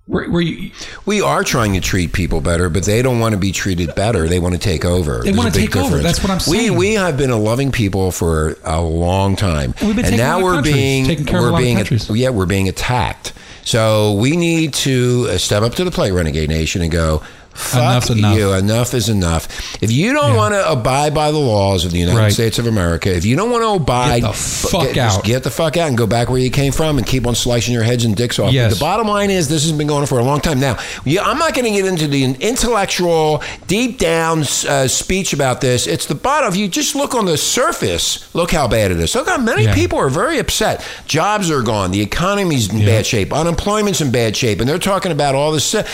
Where, 0.04 0.30
where 0.30 0.42
you, 0.42 0.70
We 1.06 1.22
are 1.22 1.44
trying 1.44 1.72
to 1.72 1.80
treat 1.80 2.12
people 2.12 2.42
better, 2.42 2.68
but 2.68 2.84
they 2.84 3.00
don't 3.00 3.20
want 3.20 3.32
to 3.32 3.38
be 3.38 3.52
treated 3.52 3.94
better. 3.94 4.28
They 4.28 4.38
want 4.38 4.54
to 4.56 4.60
take 4.60 4.84
over. 4.84 5.22
They 5.22 5.32
wanna 5.32 5.50
take 5.50 5.76
over. 5.76 6.00
That's 6.00 6.22
what 6.22 6.30
I'm 6.30 6.40
saying. 6.40 6.74
We 6.74 6.78
we 6.78 6.94
have 6.94 7.16
been 7.16 7.30
a 7.30 7.38
loving 7.38 7.72
people 7.72 8.10
for 8.10 8.58
a 8.64 8.82
long 8.82 9.34
time, 9.34 9.72
We've 9.80 9.96
been 9.96 10.04
and 10.04 10.16
now 10.18 10.42
we're 10.42 10.60
being 10.60 11.06
taking 11.06 11.24
care 11.24 11.40
we're 11.40 11.48
a 11.48 11.52
lot 11.52 11.62
of 11.62 11.88
being 11.88 12.18
yeah 12.18 12.28
we're 12.28 12.44
being 12.44 12.68
attacked. 12.68 13.32
So 13.64 14.14
we 14.14 14.36
need 14.36 14.72
to 14.74 15.28
uh, 15.30 15.38
step 15.38 15.62
up 15.62 15.74
to 15.74 15.84
the 15.84 15.90
plate, 15.90 16.12
Renegade 16.12 16.48
Nation, 16.48 16.82
and 16.82 16.90
go. 16.90 17.22
Fuck 17.58 17.80
Enough's 17.82 18.10
enough." 18.10 18.36
you. 18.36 18.52
Enough 18.52 18.94
is 18.94 19.08
enough. 19.08 19.48
If 19.82 19.90
you 19.92 20.12
don't 20.12 20.36
want 20.36 20.54
to 20.54 20.70
abide 20.70 21.14
by 21.14 21.30
the 21.30 21.38
laws 21.38 21.84
of 21.84 21.92
the 21.92 21.98
United 21.98 22.18
Right. 22.18 22.32
States 22.32 22.58
of 22.58 22.66
America, 22.66 23.14
if 23.14 23.24
you 23.24 23.36
don't 23.36 23.50
want 23.50 23.62
to 23.64 23.70
abide, 23.82 24.22
Get 24.22 24.28
the 24.28 24.32
fuck 24.36 24.82
get, 24.82 24.94
just 24.94 25.18
out. 25.18 25.24
Get 25.24 25.42
the 25.42 25.50
fuck 25.50 25.76
out 25.76 25.88
and 25.88 25.98
go 25.98 26.06
back 26.06 26.28
where 26.30 26.38
you 26.38 26.50
came 26.50 26.72
from 26.72 26.98
and 26.98 27.06
keep 27.06 27.26
on 27.26 27.34
slicing 27.34 27.74
your 27.74 27.82
heads 27.82 28.04
and 28.04 28.16
dicks 28.16 28.38
off. 28.38 28.52
Yes. 28.52 28.74
The 28.74 28.80
bottom 28.80 29.06
line 29.08 29.30
is 29.30 29.48
this 29.48 29.62
has 29.64 29.72
been 29.72 29.86
going 29.86 30.00
on 30.02 30.06
for 30.06 30.18
a 30.18 30.24
long 30.24 30.40
time 30.40 30.60
now. 30.60 30.78
Yeah, 31.04 31.22
I'm 31.24 31.38
not 31.38 31.54
going 31.54 31.64
to 31.64 31.70
get 31.72 31.84
into 31.86 32.06
the 32.06 32.24
intellectual, 32.24 33.42
deep 33.66 33.98
down 33.98 34.40
uh, 34.68 34.86
speech 34.88 35.32
about 35.32 35.60
this. 35.60 35.86
It's 35.86 36.06
the 36.06 36.14
bottom. 36.14 36.48
If 36.50 36.56
you 36.56 36.68
just 36.68 36.94
look 36.94 37.14
on 37.14 37.24
the 37.26 37.36
surface, 37.36 38.32
look 38.34 38.50
how 38.50 38.68
bad 38.68 38.90
it 38.90 38.98
is. 39.00 39.14
Look 39.14 39.28
how 39.28 39.38
many 39.38 39.64
Yeah. 39.64 39.74
people 39.74 39.98
are 39.98 40.08
very 40.10 40.38
upset. 40.38 40.84
Jobs 41.06 41.50
are 41.50 41.62
gone. 41.62 41.90
The 41.90 42.00
economy's 42.00 42.72
in 42.72 42.84
bad 42.84 43.06
shape. 43.06 43.32
Unemployment's 43.32 44.00
in 44.00 44.10
bad 44.10 44.36
shape. 44.36 44.60
And 44.60 44.68
they're 44.68 44.78
talking 44.78 45.12
about 45.12 45.34
all 45.34 45.52
this. 45.52 45.74
Uh, 45.74 45.84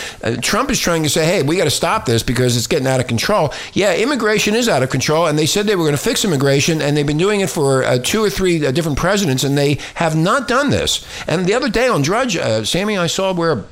Trump 0.41 0.69
is 0.71 0.79
trying 0.79 1.03
to 1.03 1.09
say, 1.09 1.25
hey, 1.25 1.43
we 1.43 1.54
got 1.57 1.65
to 1.65 1.69
stop 1.71 2.05
this 2.05 2.23
because 2.23 2.57
it's 2.57 2.67
getting 2.67 2.87
out 2.87 2.99
of 2.99 3.07
control. 3.07 3.53
Yeah, 3.73 3.95
immigration 3.95 4.55
is 4.55 4.67
out 4.69 4.83
of 4.83 4.89
control. 4.89 5.27
And 5.27 5.37
they 5.37 5.45
said 5.45 5.65
they 5.65 5.75
were 5.75 5.83
going 5.83 5.97
to 5.97 6.01
fix 6.01 6.25
immigration. 6.25 6.81
And 6.81 6.95
they've 6.95 7.05
been 7.05 7.17
doing 7.17 7.41
it 7.41 7.49
for 7.49 7.83
uh, 7.83 7.99
two 7.99 8.23
or 8.23 8.29
three 8.29 8.65
uh, 8.65 8.71
different 8.71 8.97
presidents. 8.97 9.43
And 9.43 9.57
they 9.57 9.79
have 9.95 10.15
not 10.15 10.47
done 10.47 10.69
this. 10.69 11.05
And 11.27 11.45
the 11.45 11.53
other 11.53 11.69
day 11.69 11.87
on 11.87 12.01
Drudge, 12.01 12.37
uh, 12.37 12.63
Sammy, 12.63 12.97
I 12.97 13.07
saw 13.07 13.33
where. 13.33 13.65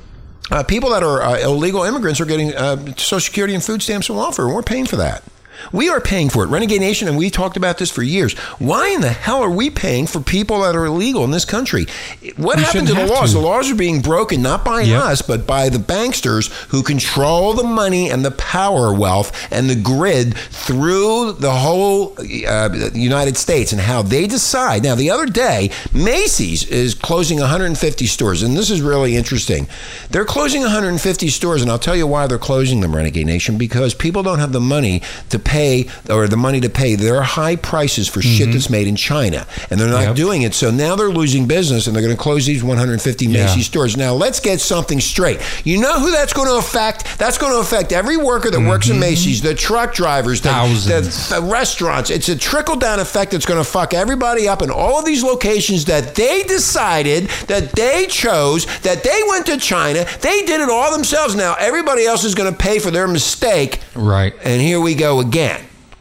Uh, 0.50 0.62
people 0.62 0.90
that 0.90 1.02
are 1.02 1.22
uh, 1.22 1.38
illegal 1.38 1.84
immigrants 1.84 2.20
are 2.20 2.26
getting 2.26 2.50
Social 2.98 3.18
Security 3.18 3.54
and 3.54 3.64
food 3.64 3.80
stamps 3.80 4.10
and 4.10 4.18
welfare, 4.18 4.44
and 4.44 4.54
we're 4.54 4.62
paying 4.62 4.84
for 4.84 4.96
that. 4.96 5.24
We 5.72 5.88
are 5.88 6.00
paying 6.00 6.28
for 6.28 6.44
it. 6.44 6.48
Renegade 6.48 6.80
Nation, 6.80 7.08
and 7.08 7.16
we 7.16 7.30
talked 7.30 7.56
about 7.56 7.78
this 7.78 7.90
for 7.90 8.02
years. 8.02 8.34
Why 8.58 8.88
in 8.88 9.00
the 9.00 9.10
hell 9.10 9.42
are 9.42 9.50
we 9.50 9.70
paying 9.70 10.06
for 10.06 10.20
people 10.20 10.62
that 10.62 10.76
are 10.76 10.84
illegal 10.86 11.24
in 11.24 11.30
this 11.30 11.44
country? 11.44 11.86
What 12.36 12.56
We 12.56 12.62
happened 12.62 12.88
to 12.88 12.94
the 12.94 13.06
laws? 13.06 13.30
to. 13.32 13.38
The 13.38 13.44
laws 13.44 13.70
are 13.70 13.74
being 13.74 14.00
broken 14.00 14.42
not 14.42 14.64
by 14.64 14.82
Yep. 14.82 15.02
us, 15.02 15.22
but 15.22 15.46
by 15.46 15.68
the 15.68 15.78
banksters 15.78 16.48
who 16.68 16.82
control 16.82 17.54
the 17.54 17.62
money 17.64 18.10
and 18.10 18.24
the 18.24 18.30
power 18.32 18.92
wealth 18.92 19.32
and 19.50 19.68
the 19.70 19.74
grid 19.74 20.36
through 20.50 21.32
the 21.32 21.50
whole 21.52 22.14
uh, 22.18 22.88
United 22.94 23.36
States 23.36 23.72
and 23.72 23.80
how 23.80 24.02
they 24.02 24.26
decide. 24.26 24.82
Now, 24.82 24.94
the 24.94 25.10
other 25.10 25.26
day, 25.26 25.70
Macy's 25.92 26.66
is 26.66 26.94
closing 26.94 27.38
150 27.40 28.06
stores, 28.06 28.42
and 28.42 28.56
this 28.56 28.70
is 28.70 28.80
really 28.82 29.16
interesting. 29.16 29.66
They're 30.10 30.24
closing 30.24 30.62
150 30.62 31.28
stores, 31.28 31.62
and 31.62 31.70
I'll 31.70 31.78
tell 31.78 31.96
you 31.96 32.06
why 32.06 32.26
they're 32.26 32.38
closing 32.38 32.80
them, 32.80 32.94
Renegade 32.94 33.26
Nation, 33.26 33.56
because 33.56 33.94
people 33.94 34.22
don't 34.22 34.38
have 34.38 34.52
the 34.52 34.60
money 34.60 35.02
to 35.30 35.38
pay 35.38 35.53
or 36.10 36.28
the 36.28 36.36
money 36.36 36.60
to 36.60 36.68
pay 36.68 36.94
their 36.96 37.22
high 37.22 37.56
prices 37.56 38.08
for 38.08 38.20
shit 38.22 38.52
that's 38.52 38.68
made 38.70 38.86
in 38.86 38.96
China, 38.96 39.46
and 39.70 39.78
they're 39.80 39.88
not 39.88 39.94
Mm-hmm. 39.94 40.08
Yep. 40.08 40.16
doing 40.16 40.42
it. 40.42 40.54
So 40.54 40.70
now 40.70 40.96
they're 40.96 41.08
losing 41.10 41.46
business, 41.46 41.86
and 41.86 41.94
they're 41.94 42.02
going 42.02 42.16
to 42.16 42.20
close 42.22 42.44
these 42.46 42.62
150 42.64 43.26
Yeah. 43.26 43.44
Macy's 43.46 43.66
stores. 43.66 43.96
Now, 43.96 44.12
let's 44.14 44.40
get 44.40 44.60
something 44.60 45.00
straight. 45.00 45.40
You 45.64 45.80
know 45.80 45.98
who 46.00 46.10
that's 46.10 46.32
going 46.32 46.48
to 46.48 46.56
affect? 46.56 47.18
That's 47.18 47.38
going 47.38 47.52
to 47.52 47.58
affect 47.60 47.92
every 47.92 48.16
worker 48.16 48.50
that 48.50 48.60
works 48.60 48.88
in 48.90 48.98
Macy's, 48.98 49.40
the 49.40 49.54
truck 49.54 49.94
drivers, 49.94 50.40
the, 50.40 50.48
the, 50.50 50.54
Mm-hmm. 50.54 51.34
The 51.44 51.50
restaurants. 51.50 52.10
It's 52.10 52.28
a 52.28 52.36
trickle 52.36 52.76
down 52.76 52.98
effect 53.00 53.32
that's 53.32 53.46
going 53.46 53.62
to 53.62 53.68
fuck 53.68 53.94
everybody 53.94 54.48
up 54.48 54.62
in 54.62 54.70
all 54.70 54.98
of 54.98 55.04
these 55.04 55.22
locations 55.22 55.84
that 55.86 56.14
they 56.14 56.42
decided, 56.42 57.28
that 57.48 57.72
they 57.72 58.06
chose, 58.08 58.66
that 58.80 59.02
they 59.04 59.20
went 59.28 59.46
to 59.46 59.56
China. 59.58 60.04
They 60.20 60.42
did 60.42 60.60
it 60.60 60.68
all 60.68 60.90
themselves. 60.92 61.34
Now, 61.34 61.54
everybody 61.58 62.04
else 62.06 62.24
is 62.24 62.34
going 62.34 62.50
to 62.52 62.58
pay 62.58 62.78
for 62.78 62.90
their 62.90 63.06
mistake. 63.06 63.80
Right. 63.94 64.34
And 64.44 64.60
here 64.60 64.80
we 64.80 64.94
go 64.94 65.20
again. 65.20 65.43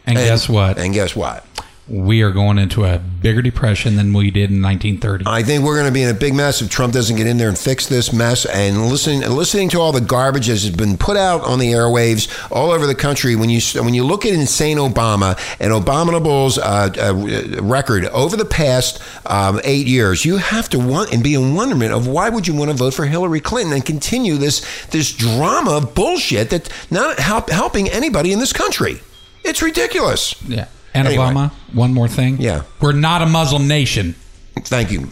And 0.05 0.17
guess 0.17 0.49
what? 0.49 0.77
And 0.77 0.93
guess 0.93 1.15
what? 1.15 1.45
We 1.85 2.21
are 2.21 2.31
going 2.31 2.59
into 2.59 2.85
a 2.85 2.97
bigger 2.97 3.41
depression 3.41 3.97
than 3.97 4.13
we 4.13 4.31
did 4.31 4.49
in 4.49 4.61
1930. 4.61 5.25
I 5.27 5.43
think 5.43 5.65
we're 5.65 5.75
going 5.75 5.87
to 5.87 5.93
be 5.93 6.01
in 6.01 6.09
a 6.09 6.17
big 6.17 6.33
mess 6.33 6.61
if 6.61 6.69
Trump 6.69 6.93
doesn't 6.93 7.17
get 7.17 7.27
in 7.27 7.35
there 7.35 7.49
and 7.49 7.57
fix 7.57 7.87
this 7.87 8.13
mess. 8.13 8.45
And 8.45 8.87
listening, 8.87 9.19
listening 9.29 9.67
to 9.69 9.81
all 9.81 9.91
the 9.91 9.99
garbage 9.99 10.47
that 10.47 10.53
has 10.53 10.69
been 10.69 10.95
put 10.95 11.17
out 11.17 11.41
on 11.41 11.59
the 11.59 11.73
airwaves 11.73 12.49
all 12.53 12.71
over 12.71 12.87
the 12.87 12.95
country. 12.95 13.35
When 13.35 13.49
you 13.49 13.59
when 13.81 13.93
you 13.93 14.05
look 14.05 14.25
at 14.25 14.31
insane 14.31 14.77
Obama 14.77 15.37
and 15.59 15.73
Abominable's 15.73 16.57
uh, 16.57 16.89
uh, 16.97 17.61
record 17.61 18.05
over 18.05 18.37
the 18.37 18.45
past 18.45 19.01
um, 19.25 19.59
eight 19.65 19.85
years, 19.85 20.23
you 20.23 20.37
have 20.37 20.69
to 20.69 20.79
want 20.79 21.11
and 21.11 21.21
be 21.21 21.33
in 21.33 21.53
wonderment 21.53 21.91
of 21.91 22.07
why 22.07 22.29
would 22.29 22.47
you 22.47 22.55
want 22.55 22.71
to 22.71 22.77
vote 22.77 22.93
for 22.93 23.05
Hillary 23.05 23.41
Clinton 23.41 23.73
and 23.73 23.85
continue 23.85 24.37
this 24.37 24.85
this 24.85 25.11
drama 25.11 25.71
of 25.77 25.93
bullshit 25.93 26.49
that's 26.49 26.69
not 26.89 27.19
help, 27.19 27.49
helping 27.49 27.89
anybody 27.89 28.31
in 28.31 28.39
this 28.39 28.53
country. 28.53 29.01
It's 29.43 29.61
ridiculous. 29.61 30.35
yeah. 30.47 30.67
And 30.93 31.07
Anyway. 31.07 31.25
Obama, 31.25 31.51
one 31.73 31.93
more 31.93 32.07
thing. 32.07 32.39
Yeah. 32.39 32.63
We're 32.79 32.91
not 32.91 33.21
a 33.21 33.25
Muslim 33.25 33.67
nation. 33.67 34.13
Thank 34.59 34.91
you. 34.91 35.09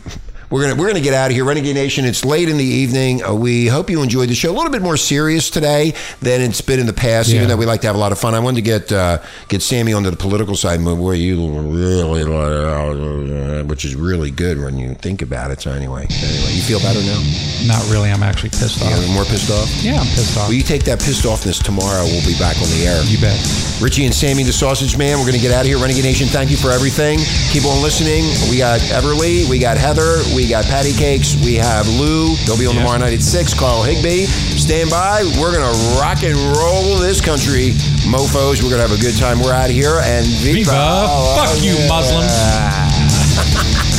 We're 0.52 0.64
gonna 0.64 0.76
we're 0.76 0.88
gonna 0.88 1.00
get 1.00 1.14
out 1.14 1.32
of 1.32 1.36
here, 1.36 1.46
Renegade 1.46 1.76
Nation. 1.76 2.04
It's 2.04 2.26
late 2.26 2.50
in 2.50 2.58
the 2.58 2.66
evening. 2.66 3.24
Uh, 3.24 3.34
we 3.34 3.68
hope 3.68 3.90
you 3.90 4.04
enjoyed 4.04 4.28
the 4.28 4.36
show. 4.36 4.52
A 4.52 4.58
little 4.58 4.70
bit 4.70 4.82
more 4.82 4.98
serious 4.98 5.50
today 5.50 5.94
than 6.20 6.42
it's 6.42 6.60
been 6.60 6.78
in 6.78 6.88
the 6.88 6.94
past. 6.94 7.30
Yeah. 7.30 7.38
Even 7.38 7.48
though 7.48 7.56
we 7.56 7.66
like 7.66 7.80
to 7.82 7.88
have 7.88 7.96
a 7.96 8.00
lot 8.00 8.12
of 8.12 8.20
fun, 8.20 8.36
I 8.36 8.40
wanted 8.40 8.58
to 8.58 8.62
get 8.64 8.92
uh, 8.92 9.20
get 9.48 9.62
Sammy 9.62 9.94
onto 9.94 10.10
the 10.10 10.18
political 10.18 10.58
side, 10.58 10.84
where 10.84 11.16
you 11.16 11.48
really, 11.58 12.24
uh, 12.24 13.64
which 13.64 13.86
is 13.86 13.96
really 13.96 14.30
good 14.30 14.60
when 14.60 14.78
you 14.78 14.94
think 14.96 15.22
about 15.22 15.52
it. 15.52 15.62
So 15.62 15.72
anyway, 15.72 16.06
anyway, 16.10 16.52
you 16.52 16.62
feel 16.62 16.82
better 16.82 17.00
now? 17.00 17.24
Not 17.66 17.90
really. 17.90 18.12
I'm 18.12 18.22
actually 18.22 18.50
pissed 18.50 18.82
off. 18.84 18.92
Yeah, 18.92 19.14
more 19.14 19.24
pissed 19.24 19.50
off. 19.50 19.70
Yeah, 19.82 20.02
I'm 20.02 20.08
pissed 20.08 20.38
off. 20.38 20.50
Will 20.50 20.56
you 20.56 20.64
take 20.64 20.84
that 20.84 21.00
pissed 21.00 21.24
offness 21.24 21.64
tomorrow? 21.64 22.04
We'll 22.04 22.28
be 22.28 22.38
back 22.38 22.58
on 22.58 22.68
the 22.76 22.84
air. 22.86 23.02
you 23.06 23.22
bet. 23.22 23.40
Richie 23.82 24.06
and 24.06 24.14
Sammy, 24.14 24.44
the 24.44 24.54
Sausage 24.54 24.98
Man. 24.98 25.18
We're 25.18 25.26
going 25.26 25.40
to 25.40 25.42
get 25.42 25.52
out 25.52 25.62
of 25.62 25.68
here. 25.68 25.80
Renegade 25.80 26.04
Nation, 26.04 26.28
thank 26.28 26.52
you 26.52 26.58
for 26.58 26.70
everything. 26.72 27.18
Keep 27.50 27.66
on 27.66 27.82
listening. 27.82 28.26
We 28.52 28.58
got 28.60 28.80
Everly, 28.94 29.50
we 29.50 29.58
got 29.58 29.78
Heather, 29.78 30.22
we 30.36 30.41
got 30.50 30.66
Patty 30.66 30.94
Cakes, 30.94 31.36
we 31.44 31.56
have 31.56 31.88
Lou. 31.88 32.36
They'll 32.46 32.58
be 32.58 32.66
on 32.68 32.76
Yeah. 32.76 32.82
tomorrow 32.82 32.98
night 33.00 33.14
at 33.14 33.22
6. 33.24 33.54
Carl 33.54 33.84
Higbie. 33.84 34.26
Stand 34.58 34.90
by. 34.90 35.24
We're 35.40 35.52
going 35.52 35.64
to 35.66 35.78
rock 36.00 36.24
and 36.24 36.36
roll 36.58 36.98
this 36.98 37.20
country. 37.22 37.72
Mofos, 38.08 38.62
we're 38.64 38.70
going 38.70 38.82
to 38.82 38.88
have 38.88 38.98
a 38.98 39.02
good 39.02 39.18
time. 39.18 39.40
We're 39.42 39.54
out 39.54 39.70
of 39.70 39.76
here. 39.76 40.00
And 40.04 40.26
Viva. 40.26 40.72
Viva. 40.72 41.36
Fuck 41.38 41.64
you, 41.64 41.76
Muslims. 41.88 42.32